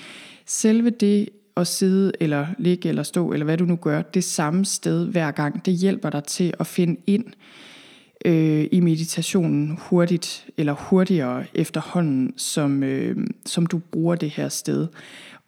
selve 0.46 0.90
det 0.90 1.30
at 1.58 1.68
sidde 1.68 2.12
eller 2.20 2.48
ligge 2.58 2.90
eller 2.90 3.04
stå, 3.04 3.32
eller 3.32 3.46
hvad 3.46 3.58
du 3.58 3.66
nu 3.66 3.76
gør, 3.76 4.02
det 4.02 4.24
samme 4.24 4.66
sted 4.66 5.08
hver 5.08 5.32
gang, 5.32 5.66
det 5.66 5.74
hjælper 5.74 6.10
dig 6.10 6.24
til 6.24 6.54
at 6.60 6.68
finde 6.68 7.02
ind 7.08 7.26
øh, 8.26 8.68
i 8.72 8.80
meditationen 8.80 9.78
hurtigt 9.82 10.48
eller 10.58 10.74
hurtigere 10.74 11.46
efterhånden, 11.54 12.34
som, 12.38 12.84
øh, 12.84 13.28
som 13.46 13.66
du 13.66 13.78
bruger 13.78 14.16
det 14.16 14.30
her 14.30 14.50
sted. 14.50 14.88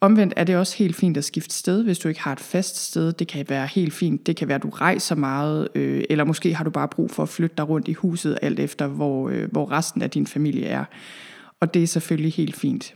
Omvendt 0.00 0.34
er 0.36 0.44
det 0.44 0.56
også 0.56 0.76
helt 0.76 0.96
fint 0.96 1.16
at 1.16 1.24
skifte 1.24 1.54
sted, 1.54 1.82
hvis 1.84 1.98
du 1.98 2.08
ikke 2.08 2.20
har 2.20 2.32
et 2.32 2.40
fast 2.40 2.76
sted. 2.76 3.12
Det 3.12 3.28
kan 3.28 3.46
være 3.48 3.66
helt 3.66 3.92
fint. 3.92 4.26
Det 4.26 4.36
kan 4.36 4.48
være, 4.48 4.54
at 4.54 4.62
du 4.62 4.68
rejser 4.68 5.14
meget, 5.14 5.68
øh, 5.74 6.04
eller 6.10 6.24
måske 6.24 6.54
har 6.54 6.64
du 6.64 6.70
bare 6.70 6.88
brug 6.88 7.10
for 7.10 7.22
at 7.22 7.28
flytte 7.28 7.56
dig 7.56 7.68
rundt 7.68 7.88
i 7.88 7.92
huset, 7.92 8.38
alt 8.42 8.60
efter 8.60 8.86
hvor, 8.86 9.28
øh, 9.28 9.52
hvor 9.52 9.72
resten 9.72 10.02
af 10.02 10.10
din 10.10 10.26
familie 10.26 10.66
er. 10.66 10.84
Og 11.60 11.74
det 11.74 11.82
er 11.82 11.86
selvfølgelig 11.86 12.32
helt 12.32 12.56
fint. 12.56 12.94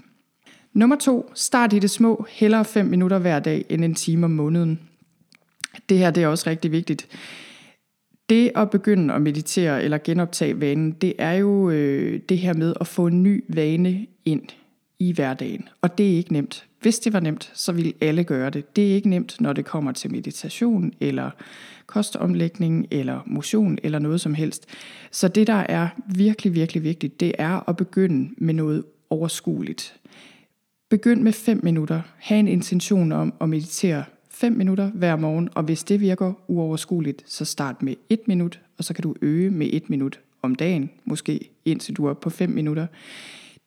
Nummer 0.74 0.96
to, 0.96 1.30
start 1.34 1.72
i 1.72 1.78
det 1.78 1.90
små, 1.90 2.26
hellere 2.30 2.64
5 2.64 2.86
minutter 2.86 3.18
hver 3.18 3.40
dag 3.40 3.64
end 3.68 3.84
en 3.84 3.94
time 3.94 4.24
om 4.24 4.30
måneden. 4.30 4.80
Det 5.88 5.98
her 5.98 6.10
det 6.10 6.22
er 6.22 6.26
også 6.26 6.50
rigtig 6.50 6.72
vigtigt. 6.72 7.08
Det 8.28 8.52
at 8.56 8.70
begynde 8.70 9.14
at 9.14 9.22
meditere 9.22 9.82
eller 9.84 9.98
genoptage 10.04 10.60
vanen, 10.60 10.92
det 10.92 11.14
er 11.18 11.32
jo 11.32 11.70
øh, 11.70 12.20
det 12.28 12.38
her 12.38 12.54
med 12.54 12.74
at 12.80 12.86
få 12.86 13.06
en 13.06 13.22
ny 13.22 13.44
vane 13.48 14.06
ind 14.24 14.42
i 14.98 15.12
hverdagen. 15.12 15.68
Og 15.80 15.98
det 15.98 16.12
er 16.12 16.16
ikke 16.16 16.32
nemt. 16.32 16.66
Hvis 16.80 16.98
det 16.98 17.12
var 17.12 17.20
nemt, 17.20 17.50
så 17.54 17.72
ville 17.72 17.92
alle 18.00 18.24
gøre 18.24 18.50
det. 18.50 18.76
Det 18.76 18.90
er 18.90 18.94
ikke 18.94 19.08
nemt, 19.08 19.40
når 19.40 19.52
det 19.52 19.64
kommer 19.64 19.92
til 19.92 20.10
meditation 20.10 20.92
eller 21.00 21.30
kostomlægning 21.86 22.86
eller 22.90 23.20
motion 23.26 23.78
eller 23.82 23.98
noget 23.98 24.20
som 24.20 24.34
helst. 24.34 24.66
Så 25.10 25.28
det, 25.28 25.46
der 25.46 25.64
er 25.68 25.88
virkelig, 26.06 26.54
virkelig 26.54 26.82
vigtigt, 26.82 27.20
det 27.20 27.32
er 27.38 27.68
at 27.68 27.76
begynde 27.76 28.30
med 28.36 28.54
noget 28.54 28.84
overskueligt. 29.10 29.94
Begynd 30.92 31.22
med 31.22 31.32
5 31.32 31.60
minutter. 31.62 32.00
Ha' 32.18 32.38
en 32.38 32.48
intention 32.48 33.12
om 33.12 33.34
at 33.40 33.48
meditere 33.48 34.04
5 34.30 34.52
minutter 34.52 34.90
hver 34.90 35.16
morgen, 35.16 35.48
og 35.54 35.62
hvis 35.62 35.84
det 35.84 36.00
virker 36.00 36.32
uoverskueligt, 36.48 37.22
så 37.26 37.44
start 37.44 37.82
med 37.82 37.94
1 38.08 38.28
minut, 38.28 38.60
og 38.78 38.84
så 38.84 38.94
kan 38.94 39.02
du 39.02 39.14
øge 39.22 39.50
med 39.50 39.70
1 39.72 39.90
minut 39.90 40.20
om 40.42 40.54
dagen, 40.54 40.90
måske 41.04 41.50
indtil 41.64 41.96
du 41.96 42.06
er 42.06 42.14
på 42.14 42.30
5 42.30 42.50
minutter. 42.50 42.86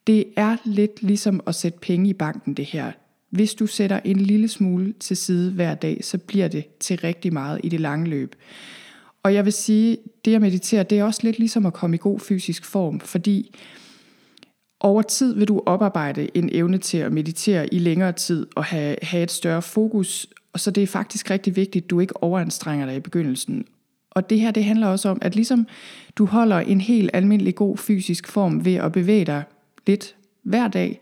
Det 0.08 0.26
er 0.36 0.58
lidt 0.66 1.04
ligesom 1.04 1.42
at 1.48 1.56
sætte 1.56 1.80
penge 1.82 2.10
i 2.10 2.14
banken 2.14 2.54
det 2.54 2.66
her. 2.66 2.92
Hvis 3.30 3.54
du 3.54 3.68
sætter 3.68 4.00
en 4.06 4.18
lille 4.18 4.48
smule 4.48 4.94
til 5.00 5.18
side 5.18 5.52
hver 5.52 5.76
dag, 5.76 6.04
så 6.04 6.18
bliver 6.18 6.48
det 6.48 6.80
til 6.80 6.98
rigtig 6.98 7.34
meget 7.34 7.60
i 7.64 7.70
det 7.70 7.80
lange 7.80 8.10
løb. 8.10 8.36
Og 9.24 9.34
jeg 9.34 9.46
vil 9.46 9.54
sige, 9.54 9.98
det 10.26 10.36
at 10.36 10.42
meditere, 10.42 10.84
det 10.84 11.00
er 11.00 11.04
også 11.04 11.20
lidt 11.24 11.40
ligesom 11.40 11.66
at 11.66 11.74
komme 11.74 11.96
i 11.96 12.00
god 12.02 12.20
fysisk 12.20 12.66
form, 12.66 13.00
fordi 13.00 13.56
over 14.80 15.02
tid 15.02 15.36
vil 15.36 15.48
du 15.48 15.62
oparbejde 15.66 16.38
en 16.38 16.50
evne 16.52 16.78
til 16.78 16.98
at 16.98 17.14
meditere 17.14 17.74
i 17.74 17.80
længere 17.80 18.12
tid 18.12 18.48
og 18.56 18.64
have, 18.64 18.96
have 19.02 19.24
et 19.24 19.32
større 19.32 19.62
fokus, 19.62 20.28
og 20.54 20.60
så 20.60 20.72
det 20.72 20.84
er 20.84 20.88
faktisk 20.88 21.32
rigtig 21.32 21.56
vigtigt, 21.56 21.84
at 21.84 21.90
du 21.90 22.00
ikke 22.00 22.24
overanstrenger 22.24 22.86
dig 22.86 22.96
i 22.96 23.00
begyndelsen. 23.00 23.66
Og 24.12 24.30
det 24.30 24.40
her, 24.40 24.52
det 24.52 24.64
handler 24.64 24.88
også 24.88 25.10
om, 25.10 25.18
at 25.22 25.36
ligesom 25.36 25.68
du 26.16 26.26
holder 26.26 26.60
en 26.60 26.82
helt 26.82 27.10
almindelig 27.14 27.56
god 27.56 27.78
fysisk 27.78 28.28
form 28.28 28.66
ved 28.66 28.76
at 28.76 28.92
bevæge 28.92 29.26
dig 29.26 29.44
lidt 29.88 30.16
hver 30.44 30.68
dag, 30.68 31.00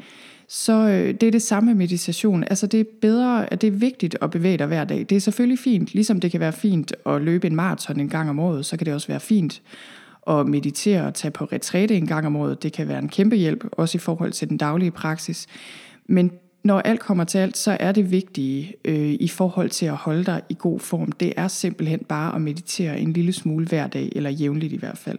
så 0.48 0.74
øh, 0.74 1.13
det 1.13 1.24
er 1.24 1.32
det 1.32 1.42
samme 1.42 1.68
med 1.68 1.75
meditation. 1.75 2.44
Altså 2.44 2.68
det 2.68 2.80
er 2.80 2.84
bedre, 3.01 3.53
at 3.53 3.62
det 3.62 3.68
er 3.68 3.72
vigtigt 3.72 4.18
at 4.22 4.32
bevæge 4.32 4.58
dig 4.58 4.68
hver 4.68 4.84
dag. 4.84 5.00
Det 5.00 5.12
er 5.12 5.20
selvfølgelig 5.20 5.60
fint, 5.60 5.94
ligesom 5.94 6.20
det 6.20 6.32
kan 6.32 6.39
være 6.39 6.53
fint 6.53 6.94
at 7.06 7.22
løbe 7.22 7.48
en 7.48 7.56
maraton 7.56 8.00
en 8.00 8.10
gang 8.10 8.30
om 8.30 8.39
året, 8.39 8.65
så 8.65 8.77
kan 8.77 8.86
det 8.86 8.94
også 8.94 9.08
være 9.08 9.20
fint 9.20 9.62
at 10.27 10.48
meditere 10.48 11.08
og 11.08 11.13
tage 11.13 11.32
på 11.32 11.46
retræte 11.46 11.96
en 11.96 12.08
gang 12.08 12.27
om 12.27 12.36
året. 12.36 12.63
Det 12.63 12.74
kan 12.74 12.88
være 12.88 13.00
en 13.00 13.10
kæmpe 13.10 13.36
hjælp, 13.36 13.65
også 13.72 13.98
i 13.98 14.00
forhold 14.00 14.32
til 14.32 14.50
den 14.50 14.58
daglige 14.58 14.92
praksis. 14.92 15.48
Men 16.06 16.32
når 16.63 16.80
alt 16.80 17.00
kommer 17.00 17.24
til 17.24 17.38
alt, 17.38 17.58
så 17.58 17.77
er 17.80 17.92
det 17.92 18.12
vigtige 18.12 18.74
øh, 18.86 19.15
i 19.20 19.27
forhold 19.27 19.70
til 19.70 19.86
at 19.86 19.96
holde 19.96 20.24
dig 20.24 20.42
i 20.50 20.56
god 20.60 20.80
form, 20.80 21.12
det 21.12 21.34
er 21.38 21.48
simpelthen 21.48 22.00
bare 22.00 22.36
at 22.36 22.42
meditere 22.42 23.00
en 23.00 23.13
lille 23.13 23.34
smule 23.34 23.68
hver 23.68 23.88
dag, 23.88 24.12
eller 24.15 24.30
jævnligt 24.30 24.74
i 24.74 24.77
hvert 24.77 24.98
fald. 24.98 25.18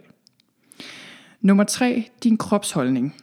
Nummer 1.41 1.63
tre, 1.63 2.09
din 2.23 2.37
kropsholdning. 2.37 3.15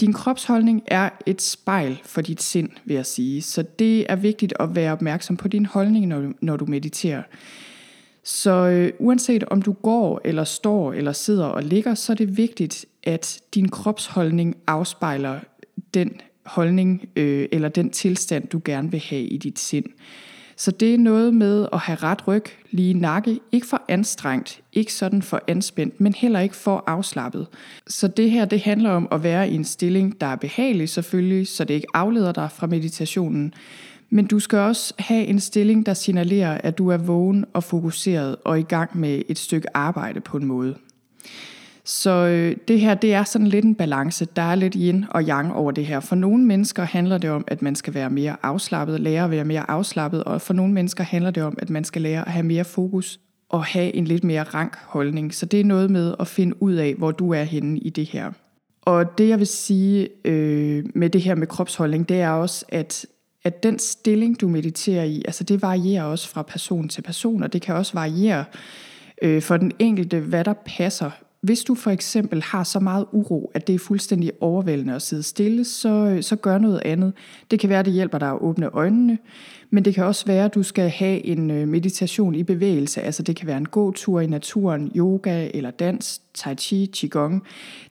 Din 0.00 0.12
kropsholdning 0.12 0.82
er 0.86 1.10
et 1.26 1.42
spejl 1.42 2.00
for 2.04 2.20
dit 2.20 2.42
sind, 2.42 2.70
vil 2.84 2.94
jeg 2.94 3.06
sige. 3.06 3.42
Så 3.42 3.64
det 3.78 4.12
er 4.12 4.16
vigtigt 4.16 4.54
at 4.60 4.74
være 4.74 4.92
opmærksom 4.92 5.36
på 5.36 5.48
din 5.48 5.66
holdning, 5.66 6.06
når 6.06 6.20
du, 6.20 6.32
når 6.40 6.56
du 6.56 6.66
mediterer. 6.66 7.22
Så 8.28 8.50
øh, 8.50 8.92
uanset 8.98 9.44
om 9.44 9.62
du 9.62 9.72
går, 9.72 10.20
eller 10.24 10.44
står, 10.44 10.92
eller 10.92 11.12
sidder 11.12 11.46
og 11.46 11.62
ligger, 11.62 11.94
så 11.94 12.12
er 12.12 12.14
det 12.14 12.36
vigtigt, 12.36 12.86
at 13.02 13.40
din 13.54 13.68
kropsholdning 13.68 14.56
afspejler 14.66 15.40
den 15.94 16.20
holdning 16.46 17.08
øh, 17.16 17.48
eller 17.52 17.68
den 17.68 17.90
tilstand, 17.90 18.48
du 18.48 18.60
gerne 18.64 18.90
vil 18.90 19.00
have 19.00 19.22
i 19.22 19.36
dit 19.36 19.58
sind. 19.58 19.84
Så 20.56 20.70
det 20.70 20.94
er 20.94 20.98
noget 20.98 21.34
med 21.34 21.66
at 21.72 21.78
have 21.78 21.96
ret 21.96 22.28
ryg, 22.28 22.44
lige 22.70 22.94
nakke, 22.94 23.40
ikke 23.52 23.66
for 23.66 23.82
anstrengt, 23.88 24.60
ikke 24.72 24.92
sådan 24.92 25.22
for 25.22 25.42
anspændt, 25.48 26.00
men 26.00 26.14
heller 26.14 26.40
ikke 26.40 26.56
for 26.56 26.84
afslappet. 26.86 27.46
Så 27.86 28.08
det 28.08 28.30
her, 28.30 28.44
det 28.44 28.60
handler 28.60 28.90
om 28.90 29.08
at 29.10 29.22
være 29.22 29.50
i 29.50 29.54
en 29.54 29.64
stilling, 29.64 30.20
der 30.20 30.26
er 30.26 30.36
behagelig 30.36 30.88
selvfølgelig, 30.88 31.48
så 31.48 31.64
det 31.64 31.74
ikke 31.74 31.86
afleder 31.94 32.32
dig 32.32 32.50
fra 32.52 32.66
meditationen, 32.66 33.54
men 34.10 34.26
du 34.26 34.38
skal 34.38 34.58
også 34.58 34.94
have 34.98 35.24
en 35.24 35.40
stilling, 35.40 35.86
der 35.86 35.94
signalerer, 35.94 36.60
at 36.64 36.78
du 36.78 36.88
er 36.88 36.96
vågen 36.96 37.44
og 37.52 37.64
fokuseret 37.64 38.36
og 38.44 38.58
i 38.58 38.62
gang 38.62 38.98
med 38.98 39.22
et 39.28 39.38
stykke 39.38 39.76
arbejde 39.76 40.20
på 40.20 40.36
en 40.36 40.44
måde. 40.44 40.76
Så 41.84 42.10
øh, 42.10 42.56
det 42.68 42.80
her, 42.80 42.94
det 42.94 43.14
er 43.14 43.24
sådan 43.24 43.46
lidt 43.46 43.64
en 43.64 43.74
balance. 43.74 44.24
Der 44.36 44.42
er 44.42 44.54
lidt 44.54 44.74
yin 44.74 45.04
og 45.10 45.22
yang 45.22 45.52
over 45.52 45.70
det 45.70 45.86
her. 45.86 46.00
For 46.00 46.16
nogle 46.16 46.44
mennesker 46.44 46.82
handler 46.82 47.18
det 47.18 47.30
om, 47.30 47.44
at 47.46 47.62
man 47.62 47.74
skal 47.74 47.94
være 47.94 48.10
mere 48.10 48.36
afslappet, 48.42 49.00
lære 49.00 49.24
at 49.24 49.30
være 49.30 49.44
mere 49.44 49.70
afslappet, 49.70 50.24
og 50.24 50.40
for 50.40 50.54
nogle 50.54 50.72
mennesker 50.72 51.04
handler 51.04 51.30
det 51.30 51.42
om, 51.42 51.56
at 51.58 51.70
man 51.70 51.84
skal 51.84 52.02
lære 52.02 52.26
at 52.26 52.32
have 52.32 52.46
mere 52.46 52.64
fokus 52.64 53.20
og 53.48 53.64
have 53.64 53.94
en 53.94 54.04
lidt 54.04 54.24
mere 54.24 54.42
rank 54.42 54.76
holdning. 54.76 55.34
Så 55.34 55.46
det 55.46 55.60
er 55.60 55.64
noget 55.64 55.90
med 55.90 56.14
at 56.20 56.26
finde 56.26 56.62
ud 56.62 56.74
af, 56.74 56.94
hvor 56.94 57.10
du 57.10 57.32
er 57.32 57.42
henne 57.42 57.78
i 57.78 57.90
det 57.90 58.06
her. 58.06 58.32
Og 58.82 59.18
det 59.18 59.28
jeg 59.28 59.38
vil 59.38 59.46
sige 59.46 60.08
øh, 60.24 60.84
med 60.94 61.10
det 61.10 61.20
her 61.22 61.34
med 61.34 61.46
kropsholdning, 61.46 62.08
det 62.08 62.20
er 62.20 62.30
også, 62.30 62.64
at 62.68 63.06
at 63.46 63.62
den 63.62 63.78
stilling, 63.78 64.40
du 64.40 64.48
mediterer 64.48 65.04
i, 65.04 65.22
altså 65.24 65.44
det 65.44 65.62
varierer 65.62 66.04
også 66.04 66.28
fra 66.28 66.42
person 66.42 66.88
til 66.88 67.02
person, 67.02 67.42
og 67.42 67.52
det 67.52 67.62
kan 67.62 67.74
også 67.74 67.92
variere 67.94 68.44
øh, 69.22 69.42
for 69.42 69.56
den 69.56 69.72
enkelte, 69.78 70.20
hvad 70.20 70.44
der 70.44 70.54
passer 70.66 71.10
hvis 71.40 71.64
du 71.64 71.74
for 71.74 71.90
eksempel 71.90 72.42
har 72.42 72.64
så 72.64 72.80
meget 72.80 73.06
uro, 73.12 73.50
at 73.54 73.66
det 73.66 73.74
er 73.74 73.78
fuldstændig 73.78 74.32
overvældende 74.40 74.94
at 74.94 75.02
sidde 75.02 75.22
stille, 75.22 75.64
så, 75.64 75.88
øh, 75.88 76.22
så 76.22 76.36
gør 76.36 76.58
noget 76.58 76.82
andet. 76.84 77.12
Det 77.50 77.60
kan 77.60 77.68
være, 77.70 77.78
at 77.78 77.84
det 77.84 77.92
hjælper 77.92 78.18
dig 78.18 78.28
at 78.28 78.38
åbne 78.40 78.66
øjnene, 78.66 79.18
men 79.70 79.84
det 79.84 79.94
kan 79.94 80.04
også 80.04 80.26
være, 80.26 80.44
at 80.44 80.54
du 80.54 80.62
skal 80.62 80.88
have 80.88 81.26
en 81.26 81.50
øh, 81.50 81.68
meditation 81.68 82.34
i 82.34 82.42
bevægelse. 82.42 83.02
Altså 83.02 83.22
det 83.22 83.36
kan 83.36 83.46
være 83.46 83.56
en 83.56 83.68
god 83.68 83.92
tur 83.92 84.20
i 84.20 84.26
naturen, 84.26 84.92
yoga 84.96 85.48
eller 85.54 85.70
dans, 85.70 86.20
tai 86.34 86.54
chi, 86.54 86.90
qigong. 86.94 87.42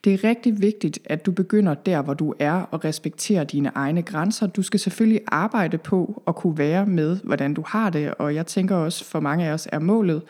Det 0.03 0.13
er 0.13 0.24
rigtig 0.24 0.62
vigtigt, 0.62 1.00
at 1.05 1.25
du 1.25 1.32
begynder 1.32 1.74
der, 1.74 2.01
hvor 2.01 2.13
du 2.13 2.34
er, 2.39 2.53
og 2.53 2.86
respekterer 2.86 3.44
dine 3.44 3.72
egne 3.75 4.01
grænser. 4.01 4.48
Du 4.48 4.62
skal 4.62 4.79
selvfølgelig 4.79 5.22
arbejde 5.27 5.77
på 5.77 6.24
at 6.27 6.36
kunne 6.36 6.58
være 6.58 6.86
med, 6.86 7.17
hvordan 7.24 7.53
du 7.53 7.63
har 7.67 7.89
det, 7.89 8.13
og 8.13 8.36
jeg 8.36 8.46
tænker 8.46 8.75
også, 8.75 9.05
for 9.05 9.20
mange 9.20 9.46
af 9.48 9.53
os 9.53 9.67
er 9.72 9.79
målet 9.79 10.22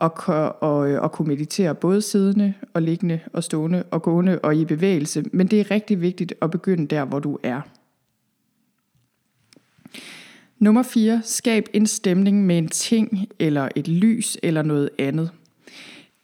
at, 0.00 0.10
og, 0.60 0.90
øh, 0.90 1.02
og 1.02 1.12
kunne 1.12 1.28
meditere 1.28 1.74
både 1.74 2.02
siddende 2.02 2.54
og 2.74 2.82
liggende 2.82 3.20
og 3.32 3.44
stående 3.44 3.82
og 3.90 4.02
gående 4.02 4.38
og 4.38 4.56
i 4.56 4.64
bevægelse. 4.64 5.24
Men 5.32 5.46
det 5.46 5.60
er 5.60 5.70
rigtig 5.70 6.00
vigtigt 6.00 6.34
at 6.42 6.50
begynde 6.50 6.86
der, 6.86 7.04
hvor 7.04 7.18
du 7.18 7.38
er. 7.42 7.60
Nummer 10.60 10.82
4. 10.82 11.20
Skab 11.24 11.64
en 11.72 11.86
stemning 11.86 12.46
med 12.46 12.58
en 12.58 12.68
ting 12.68 13.28
eller 13.38 13.68
et 13.76 13.88
lys 13.88 14.36
eller 14.42 14.62
noget 14.62 14.90
andet. 14.98 15.30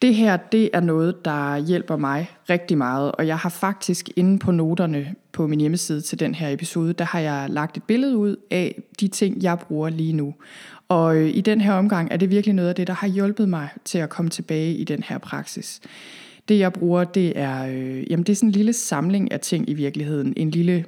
Det 0.03 0.15
her, 0.15 0.37
det 0.37 0.71
er 0.73 0.81
noget, 0.81 1.25
der 1.25 1.57
hjælper 1.57 1.97
mig 1.97 2.31
rigtig 2.51 2.79
meget, 2.79 3.13
og 3.13 3.27
jeg 3.27 3.39
har 3.39 3.49
faktisk 3.49 4.11
inde 4.17 4.39
på 4.39 4.51
noterne 4.51 5.15
på 5.33 5.47
min 5.47 5.61
hjemmeside 5.61 6.01
til 6.01 6.21
den 6.21 6.35
her 6.35 6.49
episode, 6.49 6.93
der 6.93 7.05
har 7.05 7.21
jeg 7.21 7.47
lagt 7.51 7.77
et 7.77 7.83
billede 7.83 8.17
ud 8.17 8.37
af 8.51 8.83
de 9.01 9.09
ting, 9.09 9.43
jeg 9.43 9.59
bruger 9.59 9.89
lige 9.89 10.13
nu. 10.13 10.35
Og 10.89 11.17
øh, 11.17 11.29
i 11.29 11.41
den 11.41 11.61
her 11.61 11.73
omgang 11.73 12.09
er 12.11 12.17
det 12.17 12.31
virkelig 12.31 12.55
noget 12.55 12.69
af 12.69 12.75
det, 12.75 12.87
der 12.87 12.95
har 12.95 13.09
hjulpet 13.09 13.49
mig 13.49 13.69
til 13.85 13.99
at 13.99 14.11
komme 14.11 14.31
tilbage 14.31 14.75
i 14.75 14.85
den 14.85 15.03
her 15.03 15.19
praksis. 15.19 15.81
Det 16.49 16.59
jeg 16.59 16.73
bruger, 16.73 17.05
det 17.05 17.39
er, 17.39 17.67
øh, 17.67 18.11
jamen 18.11 18.27
det 18.27 18.33
er 18.33 18.37
sådan 18.37 18.49
en 18.49 18.53
lille 18.53 18.73
samling 18.73 19.33
af 19.33 19.41
ting 19.41 19.71
i 19.71 19.75
virkeligheden. 19.75 20.35
En 20.37 20.51
lille 20.51 20.85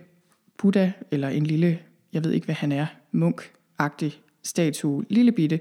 Buddha, 0.59 0.91
eller 1.11 1.29
en 1.29 1.47
lille, 1.47 1.79
jeg 2.13 2.25
ved 2.25 2.33
ikke 2.33 2.45
hvad 2.45 2.55
han 2.55 2.73
er, 2.73 2.87
munkagtig 3.13 4.21
statue, 4.43 5.05
lille 5.09 5.33
bitte, 5.33 5.61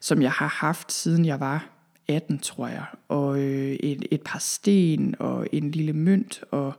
som 0.00 0.22
jeg 0.22 0.30
har 0.30 0.48
haft 0.48 0.92
siden 0.92 1.24
jeg 1.24 1.40
var 1.40 1.70
18, 2.08 2.38
tror 2.38 2.68
jeg. 2.68 2.84
Og 3.08 3.38
øh, 3.38 3.72
et, 3.72 4.06
et 4.10 4.22
par 4.22 4.38
sten, 4.38 5.14
og 5.18 5.46
en 5.52 5.70
lille 5.70 5.92
mønt, 5.92 6.42
og 6.50 6.72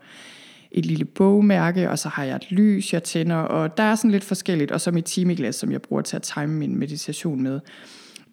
et 0.72 0.86
lille 0.86 1.06
bogmærke, 1.06 1.90
og 1.90 2.00
så 2.00 2.10
har 2.10 2.24
jeg 2.24 2.36
et 2.36 2.52
lys, 2.52 2.94
jeg 2.94 3.04
tænder, 3.04 3.36
og 3.36 3.78
der 3.78 3.84
er 3.84 3.96
sådan 3.96 4.12
lidt 4.12 4.24
forskelligt, 4.24 4.72
og 4.72 4.82
så 4.82 4.92
mit 4.92 5.06
timeglas, 5.06 5.56
som 5.56 5.72
jeg 5.72 5.82
bruger 5.82 6.02
til 6.02 6.16
at 6.16 6.22
time 6.22 6.48
min 6.48 6.76
meditation 6.76 7.42
med. 7.42 7.60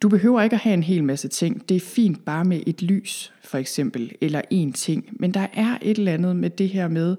Du 0.01 0.09
behøver 0.09 0.41
ikke 0.41 0.53
at 0.53 0.59
have 0.59 0.73
en 0.73 0.83
hel 0.83 1.03
masse 1.03 1.27
ting. 1.27 1.69
Det 1.69 1.77
er 1.77 1.79
fint 1.79 2.25
bare 2.25 2.45
med 2.45 2.61
et 2.67 2.81
lys, 2.81 3.33
for 3.43 3.57
eksempel, 3.57 4.11
eller 4.21 4.41
en 4.49 4.73
ting. 4.73 5.05
Men 5.11 5.33
der 5.33 5.47
er 5.53 5.77
et 5.81 5.97
eller 5.97 6.13
andet 6.13 6.35
med 6.35 6.49
det 6.49 6.69
her 6.69 6.87
med 6.87 7.15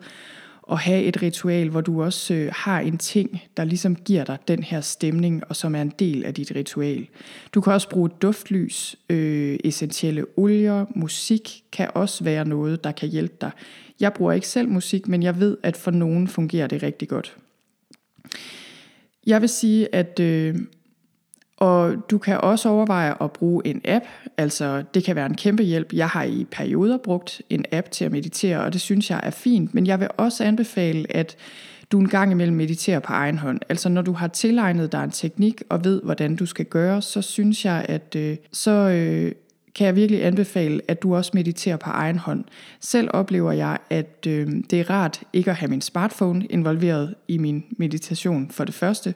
at 0.71 0.78
have 0.78 1.02
et 1.02 1.23
ritual, 1.23 1.68
hvor 1.68 1.80
du 1.80 2.02
også 2.02 2.35
øh, 2.35 2.52
har 2.56 2.80
en 2.80 2.99
ting, 2.99 3.42
der 3.56 3.64
ligesom 3.64 3.97
giver 3.97 4.25
dig 4.25 4.38
den 4.49 4.62
her 4.62 4.80
stemning, 4.80 5.42
og 5.49 5.56
som 5.56 5.75
er 5.75 5.83
en 5.83 5.92
del 5.99 6.25
af 6.25 6.35
dit 6.35 6.52
ritual. 6.54 7.06
Du 7.54 7.61
kan 7.61 7.73
også 7.73 7.88
bruge 7.88 8.09
duftlys, 8.09 8.97
øh, 9.11 9.59
essentielle 9.64 10.26
olier, 10.37 10.85
musik 10.94 11.64
kan 11.73 11.90
også 11.94 12.25
være 12.25 12.44
noget, 12.44 12.85
der 12.85 12.92
kan 12.92 13.09
hjælpe 13.09 13.35
dig. 13.40 13.50
Jeg 14.00 14.12
bruger 14.12 14.33
ikke 14.33 14.49
selv 14.49 14.68
musik, 14.68 15.09
men 15.09 15.23
jeg 15.23 15.40
ved, 15.40 15.56
at 15.62 15.76
for 15.76 15.90
nogen 15.90 16.28
fungerer 16.28 16.66
det 16.66 16.83
rigtig 16.83 17.09
godt. 17.09 17.37
Jeg 19.26 19.40
vil 19.40 19.49
sige, 19.49 19.94
at 19.94 20.21
øh, 20.21 20.54
og 21.56 21.96
du 22.11 22.18
kan 22.18 22.40
også 22.40 22.68
overveje 22.68 23.14
at 23.20 23.32
bruge 23.32 23.66
en 23.66 23.80
app, 23.84 24.04
altså 24.37 24.82
det 24.94 25.04
kan 25.04 25.16
være 25.16 25.26
en 25.26 25.34
kæmpe 25.34 25.62
hjælp. 25.62 25.92
Jeg 25.92 26.08
har 26.08 26.23
i 26.23 26.46
perioder 26.50 26.96
brugt 26.96 27.42
en 27.50 27.64
app 27.73 27.90
til 27.90 28.04
at 28.04 28.12
meditere, 28.12 28.61
og 28.61 28.73
det 28.73 28.80
synes 28.80 29.11
jeg 29.11 29.20
er 29.23 29.30
fint, 29.30 29.75
men 29.75 29.87
jeg 29.87 30.00
vil 30.00 30.08
også 30.16 30.44
anbefale, 30.44 31.16
at 31.16 31.37
du 31.92 32.00
en 32.00 32.08
gang 32.08 32.32
imellem 32.32 32.56
mediterer 32.56 32.99
på 32.99 33.12
egen 33.12 33.38
hånd. 33.38 33.61
Altså 33.68 33.88
når 33.88 34.02
du 34.02 34.12
har 34.12 34.28
tilegnet 34.28 34.92
dig 34.92 35.04
en 35.04 35.11
teknik 35.11 35.62
og 35.68 35.84
ved, 35.84 36.02
hvordan 36.02 36.37
du 36.37 36.46
skal 36.46 36.64
gøre, 36.64 37.02
så 37.02 37.23
synes 37.23 37.64
jeg, 37.64 37.87
at 37.88 38.16
øh, 38.16 38.37
så 38.52 38.70
øh, 38.70 39.32
kan 39.75 39.87
jeg 39.87 39.97
virkelig 39.97 40.25
anbefale, 40.25 40.81
at 40.88 41.02
du 41.02 41.16
også 41.16 41.31
mediterer 41.35 41.76
på 41.76 41.90
egen 41.90 42.19
hånd. 42.19 42.45
Selv 42.81 43.09
oplever 43.12 43.52
jeg, 43.52 43.78
at 43.90 44.26
øh, 44.26 44.49
det 44.71 44.81
er 44.81 44.90
rart 44.90 45.23
ikke 45.33 45.50
at 45.50 45.57
have 45.57 45.71
min 45.71 45.81
smartphone 45.81 46.47
involveret 46.47 47.14
i 47.28 47.38
min 47.38 47.64
meditation 47.78 48.50
for 48.50 48.65
det 48.65 48.75
første, 48.75 49.15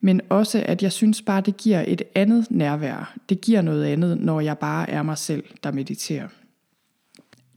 men 0.00 0.20
også 0.28 0.62
at 0.66 0.82
jeg 0.82 0.92
synes 0.92 1.22
bare, 1.22 1.40
det 1.40 1.56
giver 1.56 1.84
et 1.86 2.02
andet 2.14 2.46
nærvær. 2.50 3.14
Det 3.28 3.40
giver 3.40 3.62
noget 3.62 3.84
andet, 3.84 4.20
når 4.20 4.40
jeg 4.40 4.58
bare 4.58 4.90
er 4.90 5.02
mig 5.02 5.18
selv, 5.18 5.44
der 5.64 5.72
mediterer. 5.72 6.28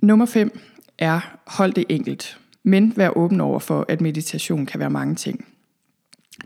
Nummer 0.02 0.26
5 0.26 0.60
er 0.98 1.38
hold 1.48 1.74
det 1.74 1.86
enkelt, 1.90 2.38
men 2.64 2.94
vær 2.96 3.18
åben 3.18 3.42
over 3.42 3.60
for, 3.60 3.86
at 3.88 4.02
meditation 4.02 4.66
kan 4.66 4.80
være 4.80 4.90
mange 4.90 5.16
ting. 5.16 5.46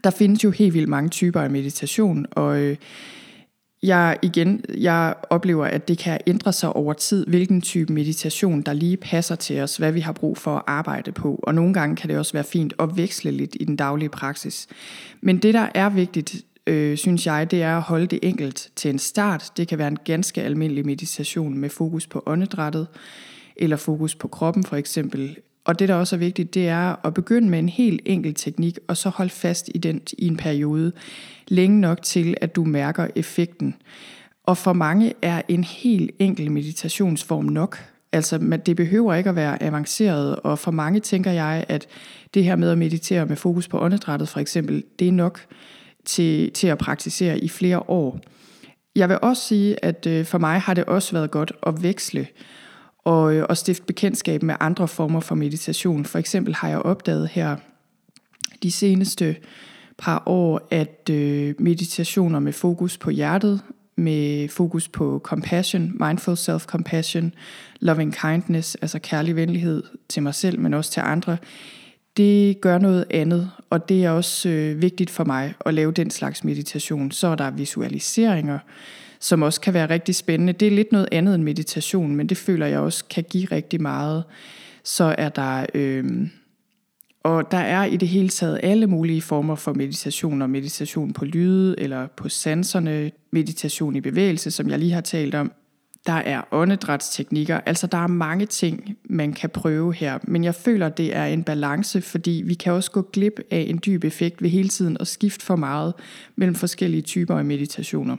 Der 0.04 0.10
findes 0.10 0.44
jo 0.44 0.52
helt 0.52 0.74
vildt 0.74 0.90
mange 0.90 1.10
typer 1.10 1.42
af 1.42 1.50
meditation, 1.50 2.26
og 2.32 2.60
øh, 2.60 2.78
jeg 3.88 4.17
igen, 4.21 4.62
jeg 4.78 5.13
oplever, 5.30 5.65
at 5.65 5.88
det 5.88 5.97
kan 5.97 6.19
ændre 6.28 6.54
sig 6.54 6.73
over 6.73 6.93
tid, 6.93 7.26
hvilken 7.26 7.62
type 7.62 7.93
meditation, 7.93 8.62
der 8.62 8.73
lige 8.73 8.97
passer 8.97 9.36
til 9.36 9.62
os, 9.62 9.78
hvad 9.78 9.91
vi 9.91 10.00
har 10.00 10.12
brug 10.12 10.38
for 10.38 10.56
at 10.56 10.63
arbejde 10.67 11.12
på. 11.12 11.39
Og 11.43 11.56
nogle 11.56 11.73
gange 11.73 11.95
kan 11.95 12.10
det 12.10 12.17
også 12.17 12.34
være 12.34 12.43
fint 12.43 12.73
at 12.80 12.97
veksle 12.97 13.32
lidt 13.32 13.58
i 13.60 13.65
den 13.65 13.76
daglige 13.76 14.10
praksis. 14.10 14.67
Men 15.21 15.38
det, 15.38 15.54
der 15.54 15.67
er 15.76 15.89
vigtigt, 15.89 16.36
øh, 16.67 16.97
synes 16.97 17.26
jeg, 17.26 17.52
det 17.52 17.63
er 17.63 17.78
at 17.78 17.84
holde 17.84 18.08
det 18.08 18.19
enkelt 18.21 18.69
til 18.76 18.89
en 18.89 19.00
start. 19.00 19.52
Det 19.58 19.67
kan 19.67 19.78
være 19.78 19.88
en 19.88 19.97
ganske 20.06 20.41
almindelig 20.41 20.86
meditation 20.86 21.58
med 21.58 21.69
fokus 21.69 22.08
på 22.08 22.23
åndedrættet, 22.26 22.88
eller 23.56 23.78
fokus 23.78 24.15
på 24.15 24.28
kroppen 24.28 24.63
for 24.63 24.76
eksempel, 24.76 25.38
og 25.67 25.80
det, 25.80 25.89
der 25.89 25.95
også 25.95 26.15
er 26.15 26.19
vigtigt, 26.19 26.54
det 26.54 26.67
er 26.67 27.06
at 27.06 27.13
begynde 27.13 27.50
med 27.50 27.60
en 27.60 27.69
helt 27.69 28.02
enkel 28.06 28.34
teknik, 28.34 28.80
og 28.88 28.97
så 28.97 29.10
holde 29.10 29.30
fast 29.30 29.69
i 29.76 29.78
den 29.78 30.02
i 30.17 30.28
en 30.28 30.38
periode, 30.38 30.91
længe 31.48 31.82
nok 31.82 32.02
til, 32.02 32.36
at 32.42 32.56
du 32.56 32.64
mærker 32.64 33.08
effekten. 33.16 33.76
Og 34.44 34.58
for 34.58 34.74
mange 34.74 35.14
er 35.22 35.42
en 35.48 35.64
helt 35.64 36.12
enkel 36.20 36.52
meditationsform 36.52 37.46
nok. 37.46 37.84
Altså, 38.12 38.60
det 38.66 38.76
behøver 38.76 39.14
ikke 39.14 39.30
at 39.30 39.36
være 39.36 39.64
avanceret, 39.64 40.36
og 40.36 40.60
for 40.60 40.72
mange 40.72 41.00
tænker 41.00 41.32
jeg, 41.32 41.66
at 41.68 41.88
det 42.34 42.44
her 42.44 42.56
med 42.56 42.72
at 42.72 42.78
meditere 42.78 43.26
med 43.26 43.36
fokus 43.36 43.68
på 43.68 43.80
åndedrættet 43.82 44.30
for 44.30 44.40
eksempel, 44.40 44.84
det 45.00 45.08
er 45.08 45.12
nok 45.12 45.40
til, 46.06 46.52
til 46.52 46.68
at 46.68 46.78
praktisere 46.78 47.40
i 47.40 47.50
flere 47.50 47.90
år. 47.90 48.20
Jeg 48.96 49.10
vil 49.10 49.20
også 49.22 49.44
sige, 49.44 49.86
at 49.86 50.08
øh, 50.08 50.26
for 50.26 50.38
mig 50.38 50.60
har 50.62 50.74
det 50.74 50.86
også 50.86 51.12
været 51.12 51.32
godt 51.32 51.52
at 51.68 51.84
veksle 51.84 52.28
og, 53.06 53.36
øh, 53.36 53.46
og 53.50 53.58
stifte 53.58 53.86
bekendtskab 53.86 54.44
med 54.44 54.56
andre 54.60 54.88
former 54.88 55.20
for 55.20 55.36
meditation. 55.36 56.06
For 56.06 56.20
eksempel 56.20 56.56
har 56.56 56.70
jeg 56.70 56.80
opdaget 56.80 57.28
her 57.28 57.56
de 58.64 58.72
seneste 58.72 59.36
par 59.98 60.24
år, 60.26 60.68
at 60.72 61.10
øh, 61.12 61.56
meditationer 61.60 62.40
med 62.40 62.54
fokus 62.54 62.98
på 62.98 63.10
hjertet, 63.10 63.62
med 63.96 64.50
fokus 64.50 64.88
på 64.88 65.22
compassion, 65.24 65.92
mindful 66.00 66.34
self-compassion, 66.34 67.32
loving 67.80 68.16
kindness, 68.16 68.76
altså 68.76 69.00
kærlig 69.00 69.36
venlighed 69.36 69.84
til 70.10 70.24
mig 70.24 70.36
selv, 70.36 70.60
men 70.60 70.74
også 70.74 70.92
til 70.92 71.02
andre, 71.06 71.38
det 72.18 72.62
gør 72.62 72.78
noget 72.78 73.06
andet, 73.10 73.52
og 73.70 73.90
det 73.90 74.06
er 74.06 74.10
også 74.10 74.50
øh, 74.50 74.82
vigtigt 74.82 75.10
for 75.10 75.24
mig 75.24 75.54
at 75.66 75.74
lave 75.74 75.92
den 75.92 76.10
slags 76.10 76.44
meditation. 76.44 77.12
Så 77.12 77.28
er 77.28 77.36
der 77.36 77.52
visualiseringer, 77.52 78.60
som 79.20 79.42
også 79.42 79.62
kan 79.62 79.74
være 79.74 79.90
rigtig 79.90 80.16
spændende. 80.16 80.54
Det 80.54 80.68
er 80.68 80.72
lidt 80.72 80.92
noget 80.92 81.08
andet 81.12 81.36
end 81.36 81.44
meditation, 81.44 82.16
men 82.16 82.28
det 82.28 82.38
føler 82.38 82.66
jeg 82.66 82.80
også 82.80 83.06
kan 83.10 83.24
give 83.30 83.46
rigtig 83.46 83.82
meget. 83.82 84.24
Så 84.84 85.16
er 85.18 85.30
der... 85.30 85.66
Øh, 85.74 86.28
og 87.24 87.52
der 87.52 87.58
er 87.58 87.86
i 87.86 87.98
det 87.98 88.08
hele 88.08 88.30
taget 88.30 88.60
alle 88.64 88.88
mulige 88.88 89.22
former 89.22 89.56
for 89.56 89.74
meditation, 89.74 90.42
og 90.42 90.50
meditation 90.50 91.14
på 91.14 91.26
lyde 91.26 91.76
eller 91.78 92.08
på 92.08 92.30
sanserne, 92.30 93.12
meditation 93.32 93.96
i 93.96 94.02
bevægelse, 94.02 94.52
som 94.52 94.70
jeg 94.70 94.80
lige 94.80 94.92
har 94.92 95.02
talt 95.02 95.36
om. 95.36 95.52
Der 96.06 96.14
er 96.14 96.42
åndedrætsteknikker, 96.52 97.60
altså 97.66 97.88
der 97.88 97.98
er 97.98 98.08
mange 98.08 98.46
ting, 98.46 98.98
man 99.10 99.34
kan 99.34 99.50
prøve 99.50 99.94
her, 99.94 100.20
men 100.24 100.44
jeg 100.44 100.56
føler, 100.56 100.90
det 100.90 101.16
er 101.16 101.26
en 101.26 101.44
balance, 101.44 102.02
fordi 102.02 102.44
vi 102.46 102.54
kan 102.54 102.74
også 102.74 102.92
gå 102.92 103.02
glip 103.02 103.40
af 103.52 103.66
en 103.70 103.80
dyb 103.86 104.04
effekt 104.04 104.42
ved 104.42 104.50
hele 104.50 104.70
tiden 104.70 104.98
at 105.00 105.08
skifte 105.08 105.46
for 105.46 105.56
meget 105.56 105.94
mellem 106.36 106.56
forskellige 106.56 107.02
typer 107.02 107.38
af 107.38 107.46
meditationer. 107.46 108.18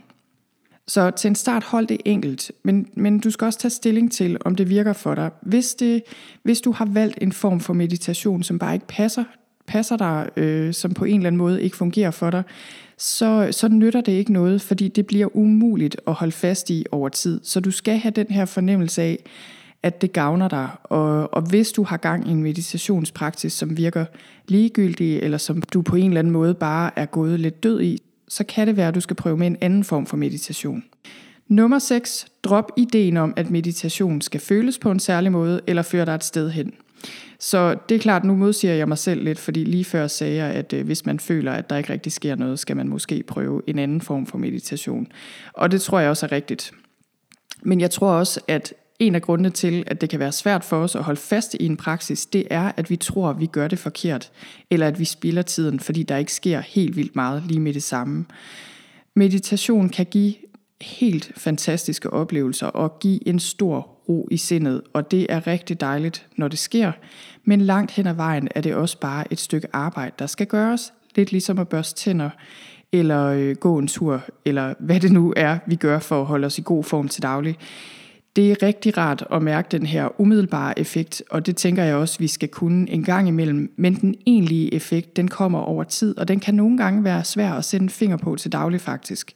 Så 0.89 1.11
til 1.11 1.29
en 1.29 1.35
start 1.35 1.65
hold 1.65 1.87
det 1.87 2.01
enkelt, 2.05 2.53
men, 2.63 2.89
men 2.95 3.19
du 3.19 3.31
skal 3.31 3.45
også 3.45 3.59
tage 3.59 3.71
stilling 3.71 4.13
til, 4.13 4.37
om 4.41 4.55
det 4.55 4.69
virker 4.69 4.93
for 4.93 5.15
dig. 5.15 5.31
Hvis, 5.43 5.75
det, 5.75 6.03
hvis 6.43 6.61
du 6.61 6.73
har 6.73 6.85
valgt 6.85 7.19
en 7.23 7.33
form 7.33 7.61
for 7.61 7.73
meditation, 7.73 8.43
som 8.43 8.59
bare 8.59 8.75
ikke 8.75 8.87
passer, 8.87 9.25
passer 9.67 9.97
dig, 9.97 10.29
øh, 10.37 10.75
som 10.75 10.95
på 10.95 11.05
en 11.05 11.17
eller 11.17 11.27
anden 11.27 11.39
måde 11.39 11.63
ikke 11.63 11.77
fungerer 11.77 12.11
for 12.11 12.31
dig, 12.31 12.43
så, 12.99 13.49
så 13.51 13.69
nytter 13.69 14.01
det 14.01 14.13
ikke 14.13 14.33
noget, 14.33 14.63
fordi 14.63 14.89
det 14.89 15.07
bliver 15.07 15.37
umuligt 15.37 15.97
at 16.07 16.15
holde 16.15 16.33
fast 16.33 16.71
i 16.71 16.85
over 16.93 17.09
tid. 17.09 17.41
Så 17.43 17.61
du 17.61 17.71
skal 17.71 17.99
have 17.99 18.13
den 18.13 18.27
her 18.31 18.45
fornemmelse 18.45 19.03
af, 19.03 19.25
at 19.83 20.03
det 20.03 20.13
gavner 20.13 20.49
dig. 20.49 20.69
Og, 20.85 21.35
og 21.35 21.43
hvis 21.43 21.73
du 21.73 21.83
har 21.83 21.97
gang 21.97 22.29
i 22.29 22.31
en 22.31 22.43
meditationspraksis, 22.43 23.53
som 23.53 23.77
virker 23.77 24.05
ligegyldig, 24.49 25.19
eller 25.19 25.39
som 25.39 25.63
du 25.63 25.83
på 25.83 25.97
en 25.97 26.11
eller 26.11 26.19
anden 26.19 26.33
måde 26.33 26.55
bare 26.55 26.91
er 26.97 27.07
gået 27.07 27.41
lidt 27.41 27.63
død 27.63 27.81
i, 27.81 28.03
så 28.29 28.45
kan 28.45 28.67
det 28.67 28.77
være, 28.77 28.89
at 28.89 28.95
du 28.95 29.01
skal 29.01 29.17
prøve 29.17 29.37
med 29.37 29.47
en 29.47 29.57
anden 29.61 29.85
form 29.85 30.07
for 30.07 30.17
meditation. 30.17 30.85
Nummer 31.49 31.79
6. 31.79 32.27
Drop 32.43 32.73
ideen 32.77 33.17
om, 33.17 33.35
at 33.37 33.51
meditation 33.51 34.21
skal 34.21 34.41
føles 34.41 34.79
på 34.79 34.91
en 34.91 35.01
særlig 35.01 35.33
måde, 35.33 35.61
eller 35.67 35.83
føre 35.83 36.07
dig 36.07 36.15
et 36.15 36.25
sted 36.25 36.51
hen. 36.51 36.73
Så 37.39 37.77
det 37.89 37.95
er 37.95 37.99
klart, 37.99 38.25
nu 38.25 38.37
modsiger 38.37 38.75
jeg 38.75 38.89
mig 38.89 38.99
selv 38.99 39.25
lidt, 39.25 39.39
fordi 39.39 39.65
lige 39.65 39.85
før 39.85 40.07
sagde 40.07 40.37
jeg, 40.37 40.55
at 40.55 40.73
øh, 40.73 40.87
hvis 40.87 41.07
man 41.07 41.21
føler, 41.21 41.53
at 41.53 41.71
der 41.71 41.77
ikke 41.77 41.93
rigtig 41.93 42.13
sker 42.13 42.35
noget, 42.35 42.59
skal 42.59 42.77
man 42.77 42.89
måske 42.89 43.23
prøve 43.23 43.63
en 43.67 43.79
anden 43.79 44.01
form 44.01 44.27
for 44.27 44.39
meditation. 44.39 45.07
Og 45.53 45.71
det 45.71 45.83
tror 45.83 46.01
jeg 46.01 46.11
også 46.11 46.27
er 46.27 46.33
rigtigt. 46.33 46.73
Men 47.63 47.81
jeg 47.81 47.91
tror 47.91 48.11
også, 48.11 48.41
at 48.49 48.75
en 48.99 49.15
af 49.15 49.23
grundene 49.23 49.51
til, 49.51 49.85
at 49.87 50.01
det 50.01 50.11
kan 50.11 50.21
være 50.21 50.33
svært 50.33 50.65
for 50.65 50.77
os 50.77 50.95
at 50.95 51.05
holde 51.05 51.21
fast 51.21 51.55
i 51.55 51.67
en 51.67 51.77
praksis, 51.77 52.27
det 52.27 52.47
er, 52.51 52.73
at 52.77 52.91
vi 52.91 52.97
tror, 52.97 53.31
at 53.31 53.41
vi 53.41 53.47
gør 53.47 53.69
det 53.69 53.79
forkert, 53.79 54.31
eller 54.71 54.87
at 54.87 54.99
vi 54.99 55.05
spilder 55.05 55.43
tiden, 55.43 55.81
fordi 55.81 56.03
der 56.03 56.17
ikke 56.17 56.33
sker 56.33 56.61
helt 56.61 56.97
vildt 56.97 57.17
meget 57.17 57.43
lige 57.47 57.61
med 57.61 57.75
det 57.75 57.83
samme. 57.83 58.25
Meditation 59.15 59.89
kan 59.89 60.07
give 60.07 60.35
helt 60.81 61.33
fantastiske 61.37 62.13
oplevelser 62.13 62.67
og 62.67 62.99
give 62.99 63.29
en 63.29 63.39
stor 63.39 63.81
ro 64.09 64.29
i 64.31 64.37
sindet, 64.37 64.83
og 64.93 65.11
det 65.11 65.27
er 65.29 65.47
rigtig 65.47 65.81
dejligt, 65.81 66.27
når 66.37 66.49
det 66.49 66.59
sker. 66.59 66.93
Men 67.45 67.61
langt 67.61 67.91
hen 67.91 68.07
ad 68.07 68.15
vejen 68.15 68.49
er 68.55 68.61
det 68.61 68.75
også 68.75 69.01
bare 69.01 69.33
et 69.33 69.39
stykke 69.39 69.69
arbejde, 69.73 70.15
der 70.19 70.27
skal 70.27 70.47
gøres. 70.47 70.93
Lidt 71.15 71.33
ligesom 71.33 71.59
at 71.59 71.69
børste 71.69 72.01
tænder, 72.01 72.31
eller 72.93 73.25
øh, 73.25 73.57
gå 73.57 73.79
en 73.79 73.89
tur, 73.89 74.25
eller 74.45 74.75
hvad 74.79 75.01
det 75.01 75.13
nu 75.13 75.35
er, 75.37 75.59
vi 75.67 75.77
gør 75.77 75.99
for 75.99 76.21
at 76.21 76.27
holde 76.27 76.47
os 76.47 76.59
i 76.59 76.63
god 76.65 76.85
form 76.85 77.09
til 77.09 77.23
daglig. 77.23 77.59
Det 78.37 78.51
er 78.51 78.63
rigtig 78.63 78.99
rart 78.99 79.25
at 79.33 79.43
mærke 79.43 79.69
den 79.71 79.87
her 79.87 80.21
umiddelbare 80.21 80.79
effekt, 80.79 81.23
og 81.31 81.47
det 81.47 81.57
tænker 81.57 81.85
jeg 81.85 81.97
også, 81.97 82.19
vi 82.19 82.27
skal 82.27 82.49
kunne 82.49 82.91
en 82.91 83.05
gang 83.05 83.29
imellem. 83.29 83.73
Men 83.77 83.95
den 83.95 84.15
egentlige 84.27 84.75
effekt, 84.75 85.17
den 85.17 85.29
kommer 85.29 85.59
over 85.59 85.85
tid, 85.85 86.19
og 86.19 86.29
den 86.29 86.41
kan 86.41 86.55
nogle 86.55 86.77
gange 86.79 87.05
være 87.05 87.25
svær 87.25 87.53
at 87.53 87.65
sætte 87.65 87.85
en 87.85 87.91
finger 87.91 88.17
på 88.17 88.37
til 88.37 88.53
daglig 88.53 88.81
faktisk. 88.81 89.33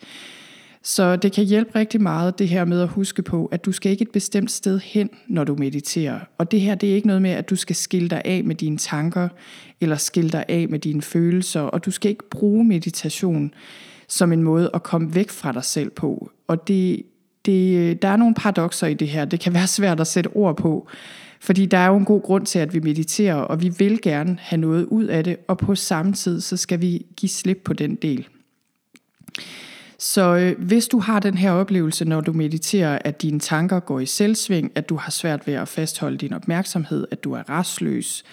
Så 0.83 1.17
det 1.17 1.33
kan 1.33 1.45
hjælpe 1.45 1.71
rigtig 1.75 2.03
meget 2.03 2.39
det 2.39 2.49
her 2.49 2.65
med 2.65 2.81
at 2.81 2.89
huske 2.89 3.23
på, 3.23 3.47
at 3.47 3.65
du 3.65 3.73
skal 3.73 3.93
ikke 3.93 4.03
et 4.03 4.11
bestemt 4.11 4.51
sted 4.51 4.81
hen, 4.85 5.11
når 5.29 5.45
du 5.45 5.55
mediterer. 5.55 6.21
Og 6.39 6.51
det 6.51 6.61
her 6.61 6.75
det 6.75 6.91
er 6.91 6.95
ikke 6.95 7.07
noget 7.07 7.23
med, 7.23 7.31
at 7.31 7.51
du 7.51 7.57
skal 7.57 7.77
skille 7.77 8.09
dig 8.09 8.23
af 8.25 8.45
med 8.45 8.55
dine 8.55 8.79
tanker, 8.79 9.29
eller 9.81 9.97
skille 9.97 10.31
dig 10.31 10.45
af 10.49 10.69
med 10.69 10.79
dine 10.79 11.03
følelser, 11.03 11.61
og 11.61 11.85
du 11.85 11.91
skal 11.91 12.11
ikke 12.11 12.29
bruge 12.31 12.65
meditation 12.65 13.55
som 14.09 14.33
en 14.33 14.43
måde 14.43 14.71
at 14.75 14.83
komme 14.83 15.15
væk 15.15 15.31
fra 15.31 15.53
dig 15.53 15.65
selv 15.65 15.91
på. 15.91 16.31
Og 16.49 16.69
det, 16.69 17.03
det, 17.47 17.77
øh, 17.77 17.97
der 18.03 18.09
er 18.09 18.17
nogle 18.17 18.35
paradoxer 18.35 18.87
i 18.87 18.95
det 18.95 19.09
her. 19.09 19.25
Det 19.25 19.41
kan 19.41 19.55
være 19.55 19.67
svært 19.67 20.01
at 20.01 20.07
sætte 20.07 20.29
ord 20.29 20.57
på, 20.57 20.89
fordi 21.41 21.67
der 21.67 21.79
er 21.79 21.87
jo 21.87 21.97
en 21.97 22.05
god 22.05 22.23
grund 22.23 22.47
til, 22.47 22.59
at 22.59 22.75
vi 22.75 22.81
mediterer, 22.81 23.35
og 23.35 23.63
vi 23.63 23.69
vil 23.79 24.03
gerne 24.03 24.39
have 24.41 24.61
noget 24.61 24.85
ud 24.85 25.05
af 25.05 25.25
det, 25.25 25.37
og 25.49 25.59
på 25.59 25.75
samme 25.75 26.13
tid, 26.13 26.41
så 26.41 26.57
skal 26.57 26.81
vi 26.81 27.07
give 27.17 27.31
slip 27.31 27.61
på 27.65 27.73
den 27.73 27.95
del. 27.95 28.29
Så 29.99 30.37
øh, 30.37 30.65
hvis 30.65 30.89
du 30.89 30.99
har 30.99 31.21
den 31.21 31.35
her 31.35 31.53
oplevelse, 31.53 32.05
når 32.05 32.21
du 32.21 32.33
mediterer, 32.33 32.99
at 33.05 33.23
dine 33.23 33.41
tanker 33.41 33.81
går 33.81 34.01
i 34.01 34.07
selvsving, 34.07 34.73
at 34.75 34.89
du 34.89 34.97
har 34.97 35.11
svært 35.11 35.47
ved 35.47 35.55
at 35.55 35.69
fastholde 35.69 36.19
din 36.19 36.33
opmærksomhed, 36.33 37.07
at 37.11 37.25
du 37.25 37.33
er 37.33 37.51
restløs, 37.51 38.25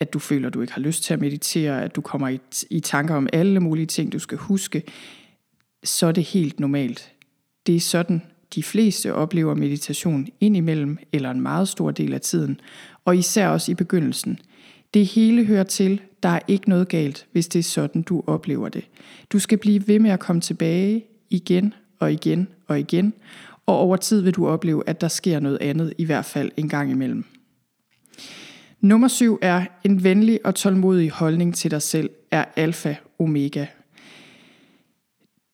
at 0.00 0.12
du 0.12 0.18
føler, 0.18 0.48
at 0.48 0.54
du 0.54 0.60
ikke 0.60 0.72
har 0.72 0.80
lyst 0.80 1.02
til 1.04 1.14
at 1.14 1.20
meditere, 1.20 1.82
at 1.82 1.96
du 1.96 2.00
kommer 2.00 2.28
i, 2.28 2.40
i 2.70 2.80
tanker 2.80 3.14
om 3.14 3.28
alle 3.32 3.60
mulige 3.60 3.86
ting, 3.86 4.12
du 4.12 4.18
skal 4.18 4.38
huske, 4.38 4.82
så 5.84 6.06
er 6.06 6.12
det 6.12 6.24
helt 6.24 6.60
normalt. 6.60 7.12
Det 7.66 7.76
er 7.76 7.80
sådan, 7.80 8.22
de 8.54 8.62
fleste 8.62 9.14
oplever 9.14 9.54
meditation 9.54 10.26
indimellem 10.40 10.98
eller 11.12 11.30
en 11.30 11.40
meget 11.40 11.68
stor 11.68 11.90
del 11.90 12.14
af 12.14 12.20
tiden, 12.20 12.60
og 13.04 13.16
især 13.16 13.48
også 13.48 13.72
i 13.72 13.74
begyndelsen. 13.74 14.38
Det 14.94 15.06
hele 15.06 15.44
hører 15.44 15.64
til, 15.64 16.00
der 16.22 16.28
er 16.28 16.40
ikke 16.48 16.68
noget 16.68 16.88
galt, 16.88 17.26
hvis 17.32 17.48
det 17.48 17.58
er 17.58 17.62
sådan, 17.62 18.02
du 18.02 18.22
oplever 18.26 18.68
det. 18.68 18.84
Du 19.32 19.38
skal 19.38 19.58
blive 19.58 19.88
ved 19.88 19.98
med 19.98 20.10
at 20.10 20.20
komme 20.20 20.40
tilbage 20.40 21.04
igen 21.30 21.74
og 22.00 22.12
igen 22.12 22.48
og 22.68 22.80
igen, 22.80 23.12
og 23.66 23.78
over 23.78 23.96
tid 23.96 24.20
vil 24.20 24.34
du 24.34 24.48
opleve, 24.48 24.82
at 24.86 25.00
der 25.00 25.08
sker 25.08 25.40
noget 25.40 25.58
andet, 25.60 25.92
i 25.98 26.04
hvert 26.04 26.24
fald 26.24 26.50
en 26.56 26.68
gang 26.68 26.90
imellem. 26.90 27.24
Nummer 28.80 29.08
syv 29.08 29.38
er 29.42 29.64
en 29.84 30.04
venlig 30.04 30.40
og 30.44 30.54
tålmodig 30.54 31.10
holdning 31.10 31.54
til 31.54 31.70
dig 31.70 31.82
selv 31.82 32.10
er 32.30 32.44
alfa 32.56 32.94
omega. 33.18 33.66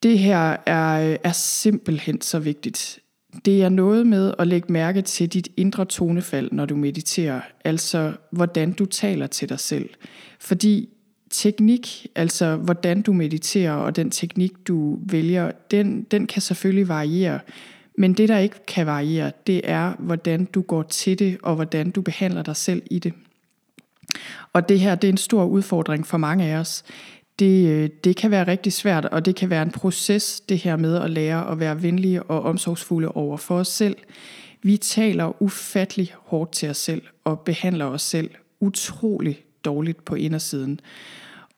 Det 0.02 0.18
her 0.18 0.56
er, 0.66 1.16
er 1.24 1.32
simpelthen 1.32 2.20
så 2.20 2.38
vigtigt. 2.38 2.98
Det 3.44 3.62
er 3.62 3.68
noget 3.68 4.06
med 4.06 4.34
at 4.38 4.46
lægge 4.46 4.72
mærke 4.72 5.02
til 5.02 5.28
dit 5.28 5.48
indre 5.56 5.84
tonefald, 5.84 6.48
når 6.52 6.66
du 6.66 6.76
mediterer, 6.76 7.40
altså 7.64 8.12
hvordan 8.30 8.72
du 8.72 8.86
taler 8.86 9.26
til 9.26 9.48
dig 9.48 9.60
selv. 9.60 9.90
Fordi 10.40 10.88
teknik, 11.30 12.06
altså 12.14 12.56
hvordan 12.56 13.02
du 13.02 13.12
mediterer 13.12 13.72
og 13.72 13.96
den 13.96 14.10
teknik, 14.10 14.52
du 14.68 14.98
vælger, 15.02 15.50
den, 15.70 16.02
den 16.02 16.26
kan 16.26 16.42
selvfølgelig 16.42 16.88
variere. 16.88 17.40
Men 17.98 18.12
det, 18.12 18.28
der 18.28 18.38
ikke 18.38 18.66
kan 18.66 18.86
variere, 18.86 19.32
det 19.46 19.60
er, 19.64 19.92
hvordan 19.98 20.44
du 20.44 20.62
går 20.62 20.82
til 20.82 21.18
det, 21.18 21.38
og 21.42 21.54
hvordan 21.54 21.90
du 21.90 22.02
behandler 22.02 22.42
dig 22.42 22.56
selv 22.56 22.82
i 22.90 22.98
det. 22.98 23.12
Og 24.52 24.68
det 24.68 24.80
her, 24.80 24.94
det 24.94 25.08
er 25.08 25.12
en 25.12 25.16
stor 25.16 25.44
udfordring 25.44 26.06
for 26.06 26.18
mange 26.18 26.44
af 26.44 26.56
os. 26.56 26.84
Det, 27.40 27.68
øh, 27.68 27.90
det 28.04 28.16
kan 28.16 28.30
være 28.30 28.46
rigtig 28.46 28.72
svært, 28.72 29.04
og 29.04 29.24
det 29.24 29.36
kan 29.36 29.50
være 29.50 29.62
en 29.62 29.70
proces, 29.70 30.40
det 30.40 30.58
her 30.58 30.76
med 30.76 30.96
at 30.96 31.10
lære 31.10 31.50
at 31.50 31.60
være 31.60 31.82
venlige 31.82 32.22
og 32.22 32.42
omsorgsfulde 32.42 33.08
over 33.08 33.36
for 33.36 33.58
os 33.58 33.68
selv. 33.68 33.96
Vi 34.62 34.76
taler 34.76 35.42
ufattelig 35.42 36.12
hårdt 36.24 36.52
til 36.52 36.70
os 36.70 36.76
selv, 36.76 37.02
og 37.24 37.40
behandler 37.40 37.84
os 37.84 38.02
selv 38.02 38.30
utrolig 38.60 39.44
dårligt 39.64 40.04
på 40.04 40.14
indersiden. 40.14 40.80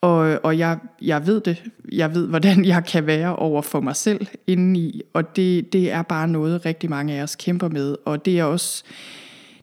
Og, 0.00 0.40
og 0.42 0.58
jeg, 0.58 0.78
jeg 1.00 1.26
ved 1.26 1.40
det. 1.40 1.62
Jeg 1.92 2.14
ved, 2.14 2.26
hvordan 2.26 2.64
jeg 2.74 2.84
kan 2.84 3.06
være 3.06 3.36
over 3.36 3.62
for 3.62 3.80
mig 3.80 3.96
selv 3.96 4.26
indeni. 4.46 5.02
Og 5.12 5.36
det, 5.36 5.72
det 5.72 5.90
er 5.90 6.02
bare 6.02 6.28
noget, 6.28 6.66
rigtig 6.66 6.90
mange 6.90 7.14
af 7.14 7.22
os 7.22 7.36
kæmper 7.36 7.68
med. 7.68 7.96
Og 8.04 8.24
det 8.24 8.38
er 8.38 8.44
også, 8.44 8.84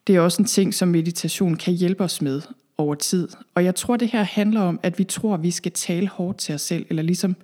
det 0.08 0.16
er 0.16 0.20
også 0.20 0.42
en 0.42 0.46
ting, 0.46 0.74
som 0.74 0.88
meditation 0.88 1.56
kan 1.56 1.74
hjælpe 1.74 2.04
os 2.04 2.22
med 2.22 2.42
over 2.80 2.96
tid. 2.96 3.28
Og 3.56 3.66
jeg 3.66 3.76
tror, 3.76 3.98
det 3.98 4.08
her 4.08 4.24
handler 4.24 4.62
om, 4.62 4.80
at 4.84 5.00
vi 5.00 5.04
tror, 5.04 5.34
at 5.34 5.44
vi 5.44 5.52
skal 5.52 5.72
tale 5.72 6.08
hårdt 6.08 6.38
til 6.38 6.56
os 6.56 6.62
selv, 6.62 6.86
eller 6.90 7.04
ligesom 7.04 7.36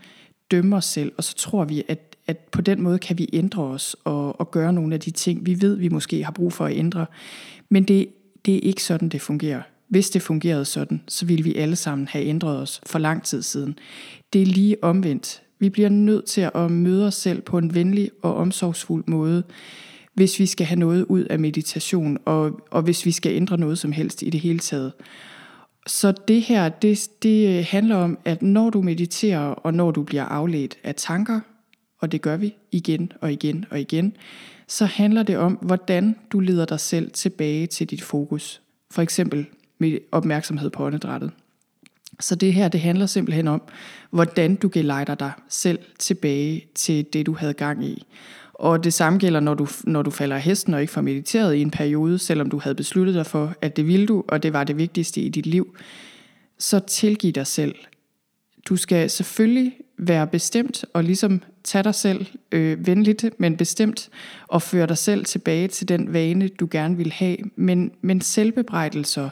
dømme 0.52 0.76
os 0.76 0.86
selv. 0.86 1.12
Og 1.18 1.24
så 1.24 1.36
tror 1.36 1.64
vi, 1.64 1.84
at, 1.88 2.16
at 2.28 2.38
på 2.38 2.62
den 2.62 2.82
måde 2.82 3.00
kan 3.00 3.18
vi 3.18 3.30
ændre 3.34 3.64
os 3.64 3.96
og, 4.04 4.40
og 4.40 4.52
gøre 4.52 4.74
nogle 4.74 4.94
af 4.94 5.00
de 5.00 5.12
ting, 5.12 5.46
vi 5.46 5.62
ved, 5.62 5.76
vi 5.76 5.90
måske 5.90 6.24
har 6.24 6.32
brug 6.32 6.54
for 6.54 6.66
at 6.66 6.78
ændre. 6.78 7.06
Men 7.70 7.84
det, 7.84 8.08
det 8.46 8.56
er 8.56 8.60
ikke 8.60 8.84
sådan, 8.84 9.10
det 9.10 9.22
fungerer. 9.22 9.62
Hvis 9.88 10.10
det 10.10 10.22
fungerede 10.22 10.66
sådan, 10.66 11.02
så 11.08 11.26
ville 11.26 11.44
vi 11.44 11.56
alle 11.56 11.76
sammen 11.76 12.08
have 12.08 12.26
ændret 12.26 12.60
os 12.60 12.82
for 12.86 13.00
lang 13.00 13.24
tid 13.24 13.42
siden. 13.42 13.80
Det 14.34 14.42
er 14.42 14.46
lige 14.46 14.84
omvendt. 14.84 15.42
Vi 15.60 15.70
bliver 15.70 15.90
nødt 15.90 16.26
til 16.26 16.50
at 16.56 16.72
møde 16.72 17.08
os 17.08 17.16
selv 17.16 17.42
på 17.42 17.58
en 17.58 17.74
venlig 17.74 18.12
og 18.22 18.36
omsorgsfuld 18.36 19.04
måde, 19.08 19.44
hvis 20.16 20.40
vi 20.40 20.46
skal 20.46 20.66
have 20.66 20.80
noget 20.80 21.04
ud 21.04 21.24
af 21.24 21.40
meditation, 21.40 22.18
og, 22.26 22.62
og 22.72 22.82
hvis 22.82 23.06
vi 23.06 23.12
skal 23.12 23.32
ændre 23.32 23.58
noget 23.58 23.78
som 23.78 23.92
helst 23.92 24.22
i 24.22 24.30
det 24.30 24.40
hele 24.40 24.60
taget. 24.60 24.94
Så 25.88 26.14
det 26.28 26.42
her, 26.42 26.70
det, 26.70 27.10
det 27.24 27.66
handler 27.66 27.96
om, 27.96 28.18
at 28.26 28.42
når 28.42 28.70
du 28.70 28.82
mediterer, 28.82 29.40
og 29.40 29.74
når 29.74 29.92
du 29.92 30.04
bliver 30.04 30.24
afledt 30.24 30.78
af 30.84 30.96
tanker, 30.96 31.40
og 32.00 32.12
det 32.12 32.22
gør 32.22 32.38
vi 32.38 32.56
igen 32.72 33.12
og 33.22 33.34
igen 33.34 33.66
og 33.70 33.82
igen, 33.82 34.14
så 34.68 34.86
handler 34.86 35.24
det 35.24 35.38
om, 35.38 35.54
hvordan 35.62 36.16
du 36.32 36.40
leder 36.40 36.66
dig 36.66 36.80
selv 36.80 37.12
tilbage 37.12 37.68
til 37.68 37.90
dit 37.90 38.02
fokus. 38.02 38.62
For 38.92 39.02
eksempel 39.02 39.46
med 39.78 39.98
opmærksomhed 40.12 40.70
på 40.70 40.86
åndedrættet. 40.86 41.32
Så 42.20 42.36
det 42.36 42.54
her, 42.54 42.68
det 42.68 42.82
handler 42.82 43.06
simpelthen 43.06 43.48
om, 43.48 43.62
hvordan 44.10 44.56
du 44.56 44.70
gelejder 44.74 45.16
dig 45.16 45.32
selv 45.50 45.80
tilbage 46.00 46.66
til 46.76 47.06
det, 47.14 47.26
du 47.26 47.34
havde 47.34 47.54
gang 47.54 47.86
i. 47.86 48.06
Og 48.60 48.84
det 48.84 48.94
samme 48.94 49.20
gælder, 49.20 49.40
når 49.40 49.54
du, 49.54 49.68
når 49.84 50.02
du 50.02 50.12
falder 50.12 50.36
af 50.36 50.42
hesten 50.42 50.74
og 50.74 50.82
ikke 50.82 50.94
får 50.94 51.02
mediteret 51.02 51.56
i 51.56 51.62
en 51.62 51.72
periode, 51.72 52.20
selvom 52.20 52.50
du 52.50 52.60
havde 52.60 52.76
besluttet 52.76 53.16
dig 53.16 53.26
for, 53.26 53.54
at 53.62 53.76
det 53.76 53.88
ville 53.88 54.08
du, 54.08 54.24
og 54.28 54.44
det 54.44 54.54
var 54.54 54.64
det 54.64 54.78
vigtigste 54.78 55.22
i 55.22 55.30
dit 55.30 55.46
liv. 55.46 55.76
Så 56.60 56.80
tilgiv 56.80 57.32
dig 57.32 57.48
selv. 57.48 57.76
Du 58.70 58.76
skal 58.76 59.10
selvfølgelig 59.10 59.74
være 59.98 60.28
bestemt 60.28 60.86
og 60.94 61.04
ligesom 61.04 61.42
tage 61.64 61.84
dig 61.84 61.96
selv 61.96 62.26
øh, 62.52 62.88
venligt, 62.88 63.26
men 63.38 63.58
bestemt, 63.58 64.10
og 64.48 64.62
føre 64.62 64.88
dig 64.88 64.98
selv 64.98 65.26
tilbage 65.26 65.68
til 65.68 65.88
den 65.88 66.14
vane, 66.14 66.48
du 66.48 66.68
gerne 66.72 66.98
vil 66.98 67.12
have. 67.12 67.38
Men, 67.56 67.92
men 68.02 68.22
selvbebrejdelser 68.22 69.30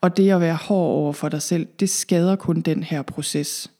og 0.00 0.16
det 0.16 0.30
at 0.30 0.40
være 0.40 0.54
hård 0.54 0.96
over 0.96 1.12
for 1.12 1.28
dig 1.28 1.42
selv, 1.42 1.66
det 1.80 1.90
skader 1.90 2.36
kun 2.36 2.60
den 2.60 2.82
her 2.82 3.02
proces. 3.02 3.70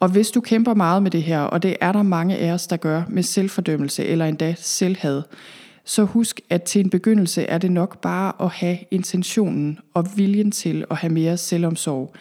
Og 0.00 0.08
hvis 0.08 0.30
du 0.30 0.40
kæmper 0.40 0.74
meget 0.74 1.02
med 1.02 1.10
det 1.10 1.22
her, 1.22 1.40
og 1.40 1.62
det 1.62 1.76
er 1.80 1.92
der 1.92 2.02
mange 2.02 2.36
af 2.36 2.52
os, 2.52 2.66
der 2.66 2.76
gør 2.76 3.02
med 3.08 3.22
selvfordømmelse 3.22 4.04
eller 4.04 4.26
endda 4.26 4.54
selvhad, 4.58 5.22
så 5.84 6.04
husk, 6.04 6.40
at 6.50 6.62
til 6.62 6.80
en 6.80 6.90
begyndelse 6.90 7.42
er 7.42 7.58
det 7.58 7.72
nok 7.72 8.00
bare 8.00 8.32
at 8.40 8.50
have 8.50 8.78
intentionen 8.90 9.78
og 9.94 10.06
viljen 10.16 10.50
til 10.50 10.84
at 10.90 10.96
have 10.96 11.12
mere 11.12 11.36
selvomsorg. 11.36 12.14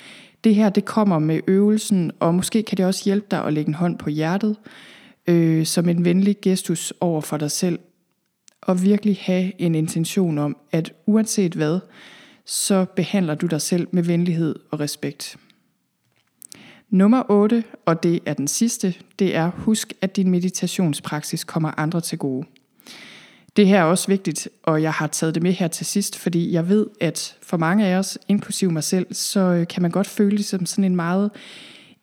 Det 0.43 0.55
her, 0.55 0.69
det 0.69 0.85
kommer 0.85 1.19
med 1.19 1.39
øvelsen, 1.47 2.11
og 2.19 2.35
måske 2.35 2.63
kan 2.63 2.77
det 2.77 2.85
også 2.85 3.01
hjælpe 3.05 3.27
dig 3.31 3.45
at 3.45 3.53
lægge 3.53 3.67
en 3.67 3.73
hånd 3.73 3.97
på 3.97 4.09
hjertet, 4.09 4.55
øh, 5.27 5.65
som 5.65 5.89
en 5.89 6.05
venlig 6.05 6.41
gestus 6.41 6.93
over 6.99 7.21
for 7.21 7.37
dig 7.37 7.51
selv, 7.51 7.79
og 8.61 8.83
virkelig 8.83 9.17
have 9.21 9.61
en 9.61 9.75
intention 9.75 10.37
om, 10.37 10.57
at 10.71 10.93
uanset 11.05 11.53
hvad, 11.53 11.79
så 12.45 12.85
behandler 12.95 13.35
du 13.35 13.47
dig 13.47 13.61
selv 13.61 13.87
med 13.91 14.03
venlighed 14.03 14.55
og 14.71 14.79
respekt. 14.79 15.37
Nummer 16.95 17.23
8, 17.29 17.63
og 17.85 18.03
det 18.03 18.19
er 18.25 18.33
den 18.33 18.47
sidste, 18.47 18.95
det 19.19 19.35
er 19.35 19.51
husk, 19.55 19.93
at 20.01 20.15
din 20.15 20.29
meditationspraksis 20.29 21.43
kommer 21.43 21.71
andre 21.77 22.01
til 22.01 22.17
gode. 22.17 22.47
Det 23.55 23.67
her 23.67 23.79
er 23.79 23.83
også 23.83 24.07
vigtigt, 24.07 24.49
og 24.63 24.81
jeg 24.81 24.93
har 24.93 25.07
taget 25.07 25.35
det 25.35 25.43
med 25.43 25.51
her 25.51 25.67
til 25.67 25.85
sidst, 25.85 26.17
fordi 26.19 26.51
jeg 26.51 26.69
ved, 26.69 26.87
at 27.01 27.37
for 27.41 27.57
mange 27.57 27.85
af 27.85 27.97
os, 27.97 28.17
inklusive 28.27 28.71
mig 28.71 28.83
selv, 28.83 29.13
så 29.13 29.39
øh, 29.39 29.67
kan 29.67 29.81
man 29.81 29.91
godt 29.91 30.07
føle 30.07 30.37
det 30.37 30.45
som 30.45 30.65
sådan 30.65 30.83
en 30.83 30.95
meget 30.95 31.31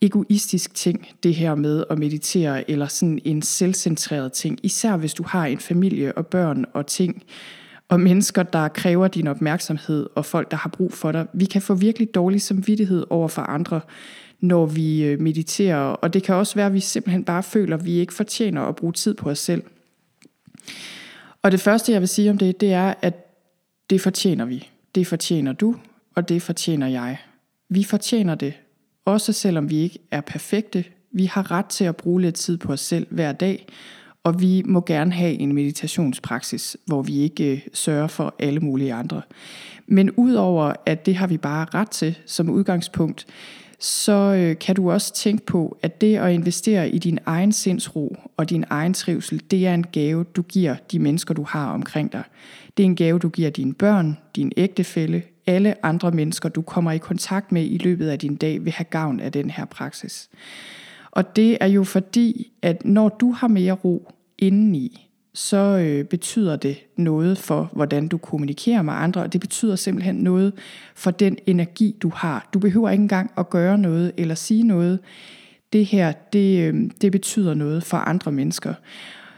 egoistisk 0.00 0.74
ting, 0.74 1.08
det 1.22 1.34
her 1.34 1.54
med 1.54 1.84
at 1.90 1.98
meditere, 1.98 2.70
eller 2.70 2.86
sådan 2.86 3.18
en 3.24 3.42
selvcentreret 3.42 4.32
ting, 4.32 4.58
især 4.62 4.96
hvis 4.96 5.14
du 5.14 5.22
har 5.26 5.46
en 5.46 5.58
familie 5.58 6.12
og 6.12 6.26
børn 6.26 6.64
og 6.72 6.86
ting, 6.86 7.22
og 7.92 8.00
mennesker, 8.00 8.42
der 8.42 8.68
kræver 8.68 9.08
din 9.08 9.26
opmærksomhed, 9.26 10.06
og 10.14 10.26
folk, 10.26 10.50
der 10.50 10.56
har 10.56 10.68
brug 10.68 10.92
for 10.92 11.12
dig. 11.12 11.26
Vi 11.32 11.44
kan 11.44 11.62
få 11.62 11.74
virkelig 11.74 12.14
dårlig 12.14 12.42
samvittighed 12.42 13.04
over 13.10 13.28
for 13.28 13.42
andre, 13.42 13.80
når 14.40 14.66
vi 14.66 15.04
øh, 15.04 15.20
mediterer, 15.20 15.78
og 15.78 16.14
det 16.14 16.22
kan 16.22 16.34
også 16.34 16.54
være, 16.54 16.66
at 16.66 16.74
vi 16.74 16.80
simpelthen 16.80 17.24
bare 17.24 17.42
føler, 17.42 17.76
at 17.76 17.84
vi 17.84 17.92
ikke 17.92 18.14
fortjener 18.14 18.62
at 18.62 18.76
bruge 18.76 18.92
tid 18.92 19.14
på 19.14 19.30
os 19.30 19.38
selv. 19.38 19.62
Og 21.42 21.52
det 21.52 21.60
første, 21.60 21.92
jeg 21.92 22.00
vil 22.00 22.08
sige 22.08 22.30
om 22.30 22.38
det, 22.38 22.60
det 22.60 22.72
er, 22.72 22.94
at 23.02 23.14
det 23.90 24.00
fortjener 24.00 24.44
vi. 24.44 24.68
Det 24.94 25.06
fortjener 25.06 25.52
du, 25.52 25.76
og 26.14 26.28
det 26.28 26.42
fortjener 26.42 26.86
jeg. 26.86 27.18
Vi 27.68 27.84
fortjener 27.84 28.34
det, 28.34 28.54
også 29.04 29.32
selvom 29.32 29.70
vi 29.70 29.78
ikke 29.78 29.98
er 30.10 30.20
perfekte. 30.20 30.84
Vi 31.10 31.24
har 31.24 31.50
ret 31.50 31.66
til 31.66 31.84
at 31.84 31.96
bruge 31.96 32.20
lidt 32.20 32.34
tid 32.34 32.58
på 32.58 32.72
os 32.72 32.80
selv 32.80 33.06
hver 33.10 33.32
dag, 33.32 33.66
og 34.24 34.40
vi 34.40 34.62
må 34.66 34.80
gerne 34.80 35.12
have 35.12 35.32
en 35.32 35.52
meditationspraksis, 35.52 36.76
hvor 36.86 37.02
vi 37.02 37.18
ikke 37.18 37.52
øh, 37.52 37.60
sørger 37.72 38.06
for 38.06 38.34
alle 38.38 38.60
mulige 38.60 38.94
andre. 38.94 39.22
Men 39.86 40.10
udover 40.10 40.72
at 40.86 41.06
det 41.06 41.14
har 41.16 41.26
vi 41.26 41.36
bare 41.36 41.66
ret 41.74 41.90
til 41.90 42.18
som 42.26 42.50
udgangspunkt, 42.50 43.26
så 43.78 44.12
øh, 44.12 44.58
kan 44.58 44.76
du 44.76 44.90
også 44.90 45.14
tænke 45.14 45.46
på, 45.46 45.78
at 45.82 46.00
det 46.00 46.16
at 46.16 46.32
investere 46.32 46.90
i 46.90 46.98
din 46.98 47.18
egen 47.26 47.52
sindsro 47.52 48.16
og 48.36 48.50
din 48.50 48.64
egen 48.70 48.94
trivsel, 48.94 49.42
det 49.50 49.66
er 49.66 49.74
en 49.74 49.86
gave, 49.92 50.24
du 50.24 50.42
giver 50.42 50.76
de 50.92 50.98
mennesker, 50.98 51.34
du 51.34 51.42
har 51.42 51.72
omkring 51.72 52.12
dig. 52.12 52.22
Det 52.76 52.82
er 52.82 52.86
en 52.86 52.96
gave, 52.96 53.18
du 53.18 53.28
giver 53.28 53.50
dine 53.50 53.74
børn, 53.74 54.18
din 54.36 54.52
ægtefælle, 54.56 55.22
alle 55.46 55.86
andre 55.86 56.10
mennesker, 56.10 56.48
du 56.48 56.62
kommer 56.62 56.92
i 56.92 56.98
kontakt 56.98 57.52
med 57.52 57.64
i 57.64 57.78
løbet 57.78 58.08
af 58.08 58.18
din 58.18 58.36
dag, 58.36 58.64
vil 58.64 58.72
have 58.72 58.84
gavn 58.84 59.20
af 59.20 59.32
den 59.32 59.50
her 59.50 59.64
praksis. 59.64 60.30
Og 61.12 61.36
det 61.36 61.58
er 61.60 61.66
jo 61.66 61.84
fordi, 61.84 62.52
at 62.62 62.84
når 62.84 63.08
du 63.08 63.32
har 63.32 63.48
mere 63.48 63.72
ro 63.72 64.12
indeni, 64.38 65.08
så 65.34 65.56
øh, 65.56 66.04
betyder 66.04 66.56
det 66.56 66.76
noget 66.96 67.38
for, 67.38 67.70
hvordan 67.72 68.08
du 68.08 68.18
kommunikerer 68.18 68.82
med 68.82 68.92
andre, 68.92 69.22
og 69.22 69.32
det 69.32 69.40
betyder 69.40 69.76
simpelthen 69.76 70.14
noget 70.14 70.52
for 70.94 71.10
den 71.10 71.38
energi, 71.46 71.96
du 72.02 72.10
har. 72.14 72.48
Du 72.54 72.58
behøver 72.58 72.90
ikke 72.90 73.02
engang 73.02 73.30
at 73.38 73.50
gøre 73.50 73.78
noget 73.78 74.12
eller 74.16 74.34
sige 74.34 74.62
noget. 74.62 74.98
Det 75.72 75.86
her, 75.86 76.12
det, 76.12 76.58
øh, 76.58 76.90
det 77.00 77.12
betyder 77.12 77.54
noget 77.54 77.82
for 77.82 77.96
andre 77.96 78.32
mennesker. 78.32 78.74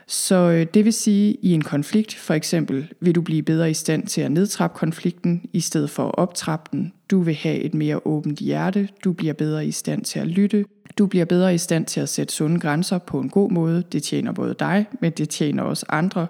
Så 0.06 0.34
øh, 0.34 0.66
det 0.74 0.84
vil 0.84 0.92
sige, 0.92 1.30
at 1.30 1.36
i 1.42 1.52
en 1.52 1.62
konflikt 1.62 2.14
for 2.14 2.34
eksempel, 2.34 2.88
vil 3.00 3.14
du 3.14 3.22
blive 3.22 3.42
bedre 3.42 3.70
i 3.70 3.74
stand 3.74 4.06
til 4.06 4.20
at 4.20 4.32
nedtrappe 4.32 4.78
konflikten, 4.78 5.42
i 5.52 5.60
stedet 5.60 5.90
for 5.90 6.04
at 6.04 6.14
optrappe 6.18 6.68
den. 6.72 6.92
Du 7.10 7.20
vil 7.20 7.34
have 7.34 7.56
et 7.56 7.74
mere 7.74 8.06
åbent 8.06 8.38
hjerte, 8.38 8.88
du 9.04 9.12
bliver 9.12 9.32
bedre 9.32 9.66
i 9.66 9.70
stand 9.70 10.04
til 10.04 10.18
at 10.18 10.26
lytte, 10.26 10.64
du 10.98 11.06
bliver 11.06 11.24
bedre 11.24 11.54
i 11.54 11.58
stand 11.58 11.86
til 11.86 12.00
at 12.00 12.08
sætte 12.08 12.34
sunde 12.34 12.60
grænser 12.60 12.98
på 12.98 13.20
en 13.20 13.28
god 13.28 13.50
måde. 13.50 13.82
Det 13.92 14.02
tjener 14.02 14.32
både 14.32 14.54
dig, 14.58 14.86
men 15.00 15.12
det 15.12 15.28
tjener 15.28 15.62
også 15.62 15.86
andre. 15.88 16.26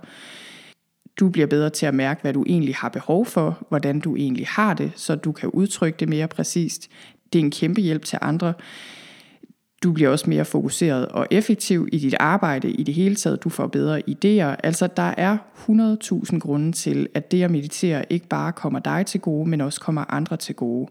Du 1.21 1.29
bliver 1.29 1.47
bedre 1.47 1.71
til 1.71 1.87
at 1.87 1.95
mærke, 1.95 2.23
hvad 2.23 2.33
du 2.33 2.45
egentlig 2.49 2.75
har 2.75 2.89
behov 2.89 3.27
for, 3.27 3.67
hvordan 3.69 4.01
du 4.01 4.17
egentlig 4.17 4.47
har 4.47 4.75
det, 4.75 4.93
så 4.97 5.15
du 5.15 5.33
kan 5.33 5.49
udtrykke 5.49 5.97
det 5.99 6.09
mere 6.09 6.29
præcist. 6.29 6.89
Det 7.33 7.39
er 7.39 7.45
en 7.45 7.51
kæmpe 7.51 7.81
hjælp 7.81 8.05
til 8.05 8.19
andre. 8.23 8.55
Du 9.85 9.93
bliver 9.93 10.11
også 10.11 10.31
mere 10.31 10.45
fokuseret 10.45 11.07
og 11.07 11.27
effektiv 11.31 11.89
i 11.93 11.99
dit 11.99 12.15
arbejde 12.21 12.71
i 12.71 12.83
det 12.83 12.95
hele 12.95 13.15
taget. 13.15 13.45
Du 13.45 13.49
får 13.49 13.67
bedre 13.67 14.03
idéer. 14.09 14.57
Altså 14.63 14.87
der 14.87 15.15
er 15.17 15.37
100.000 15.69 16.39
grunde 16.39 16.73
til, 16.73 17.09
at 17.15 17.31
det 17.33 17.43
at 17.43 17.51
meditere 17.51 18.13
ikke 18.13 18.27
bare 18.27 18.53
kommer 18.53 18.79
dig 18.79 19.07
til 19.07 19.21
gode, 19.21 19.51
men 19.51 19.61
også 19.61 19.81
kommer 19.81 20.05
andre 20.09 20.37
til 20.37 20.55
gode. 20.55 20.91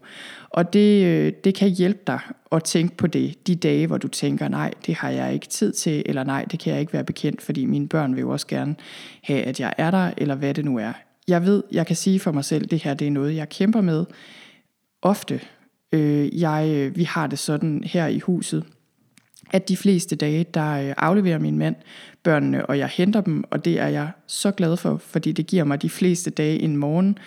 Og 0.50 0.72
det, 0.72 1.04
øh, 1.04 1.32
det 1.44 1.54
kan 1.54 1.68
hjælpe 1.68 2.00
dig 2.06 2.18
at 2.52 2.64
tænke 2.64 2.96
på 2.96 3.06
det 3.06 3.46
de 3.46 3.56
dage, 3.56 3.86
hvor 3.86 3.98
du 3.98 4.08
tænker, 4.08 4.48
nej, 4.48 4.70
det 4.86 4.94
har 4.94 5.10
jeg 5.10 5.34
ikke 5.34 5.46
tid 5.46 5.72
til, 5.72 6.02
eller 6.06 6.24
nej, 6.24 6.44
det 6.44 6.58
kan 6.60 6.72
jeg 6.72 6.80
ikke 6.80 6.92
være 6.92 7.04
bekendt, 7.04 7.42
fordi 7.42 7.64
mine 7.64 7.88
børn 7.88 8.14
vil 8.14 8.20
jo 8.20 8.30
også 8.30 8.46
gerne 8.46 8.76
have, 9.22 9.42
at 9.42 9.60
jeg 9.60 9.74
er 9.78 9.90
der, 9.90 10.10
eller 10.16 10.34
hvad 10.34 10.54
det 10.54 10.64
nu 10.64 10.78
er. 10.78 10.92
Jeg 11.28 11.46
ved, 11.46 11.62
jeg 11.72 11.86
kan 11.86 11.96
sige 11.96 12.20
for 12.20 12.32
mig 12.32 12.44
selv, 12.44 12.66
det 12.66 12.82
her 12.82 12.94
det 12.94 13.06
er 13.06 13.10
noget, 13.10 13.36
jeg 13.36 13.48
kæmper 13.48 13.80
med 13.80 14.04
ofte. 15.02 15.40
Øh, 15.92 16.40
jeg, 16.40 16.70
øh, 16.74 16.96
vi 16.96 17.04
har 17.04 17.26
det 17.26 17.38
sådan 17.38 17.84
her 17.84 18.06
i 18.06 18.18
huset, 18.18 18.64
at 19.54 19.68
de 19.68 19.76
fleste 19.76 20.16
dage, 20.16 20.44
der 20.54 20.72
øh, 20.72 20.94
afleverer 20.96 21.38
min 21.38 21.58
mand 21.58 21.76
børnene, 22.22 22.66
og 22.66 22.78
jeg 22.78 22.88
henter 22.88 23.20
dem, 23.20 23.44
og 23.50 23.64
det 23.64 23.80
er 23.80 23.88
jeg 23.88 24.08
så 24.26 24.50
glad 24.50 24.76
for, 24.76 24.96
fordi 24.96 25.32
det 25.32 25.46
giver 25.46 25.64
mig 25.64 25.82
de 25.82 25.90
fleste 25.90 26.30
dage 26.30 26.58
en 26.58 26.76
morgen, 26.76 27.18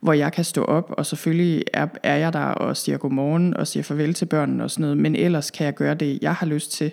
hvor 0.00 0.12
jeg 0.12 0.32
kan 0.32 0.44
stå 0.44 0.64
op, 0.64 0.94
og 0.98 1.06
selvfølgelig 1.06 1.64
er, 1.72 1.86
er 2.02 2.16
jeg 2.16 2.32
der 2.32 2.38
og 2.38 2.76
siger 2.76 2.98
godmorgen 2.98 3.56
og 3.56 3.66
siger 3.66 3.82
farvel 3.82 4.14
til 4.14 4.26
børnene 4.26 4.64
og 4.64 4.70
sådan 4.70 4.82
noget, 4.82 4.96
men 4.96 5.16
ellers 5.16 5.50
kan 5.50 5.64
jeg 5.64 5.74
gøre 5.74 5.94
det, 5.94 6.18
jeg 6.22 6.34
har 6.34 6.46
lyst 6.46 6.72
til. 6.72 6.92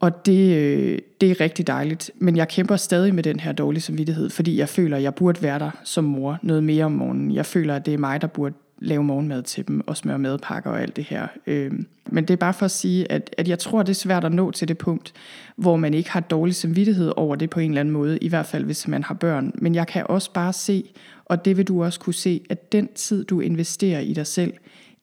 Og 0.00 0.26
det, 0.26 0.56
øh, 0.56 0.98
det 1.20 1.30
er 1.30 1.40
rigtig 1.40 1.66
dejligt, 1.66 2.10
men 2.14 2.36
jeg 2.36 2.48
kæmper 2.48 2.76
stadig 2.76 3.14
med 3.14 3.22
den 3.22 3.40
her 3.40 3.52
dårlige 3.52 3.82
samvittighed, 3.82 4.30
fordi 4.30 4.58
jeg 4.58 4.68
føler, 4.68 4.96
at 4.96 5.02
jeg 5.02 5.14
burde 5.14 5.42
være 5.42 5.58
der 5.58 5.70
som 5.84 6.04
mor 6.04 6.38
noget 6.42 6.64
mere 6.64 6.84
om 6.84 6.92
morgenen. 6.92 7.34
Jeg 7.34 7.46
føler, 7.46 7.76
at 7.76 7.86
det 7.86 7.94
er 7.94 7.98
mig, 7.98 8.20
der 8.20 8.26
burde 8.26 8.54
lave 8.78 9.04
morgenmad 9.04 9.42
til 9.42 9.68
dem 9.68 9.88
og 9.88 9.96
smøre 9.96 10.18
madpakker 10.18 10.70
og 10.70 10.82
alt 10.82 10.96
det 10.96 11.04
her. 11.04 11.26
Øh, 11.46 11.72
men 12.06 12.24
det 12.24 12.30
er 12.30 12.36
bare 12.36 12.54
for 12.54 12.64
at 12.64 12.70
sige, 12.70 13.12
at, 13.12 13.34
at 13.38 13.48
jeg 13.48 13.58
tror, 13.58 13.82
det 13.82 13.90
er 13.90 13.94
svært 13.94 14.24
at 14.24 14.32
nå 14.32 14.50
til 14.50 14.68
det 14.68 14.78
punkt, 14.78 15.12
hvor 15.56 15.76
man 15.76 15.94
ikke 15.94 16.10
har 16.10 16.20
dårlig 16.20 16.54
samvittighed 16.54 17.12
over 17.16 17.36
det 17.36 17.50
på 17.50 17.60
en 17.60 17.70
eller 17.70 17.80
anden 17.80 17.92
måde, 17.92 18.18
i 18.18 18.28
hvert 18.28 18.46
fald 18.46 18.64
hvis 18.64 18.88
man 18.88 19.02
har 19.02 19.14
børn. 19.14 19.52
Men 19.54 19.74
jeg 19.74 19.86
kan 19.86 20.06
også 20.08 20.32
bare 20.32 20.52
se, 20.52 20.84
og 21.24 21.44
det 21.44 21.56
vil 21.56 21.68
du 21.68 21.84
også 21.84 22.00
kunne 22.00 22.14
se, 22.14 22.40
at 22.50 22.72
den 22.72 22.88
tid, 22.94 23.24
du 23.24 23.40
investerer 23.40 24.00
i 24.00 24.12
dig 24.12 24.26
selv, 24.26 24.52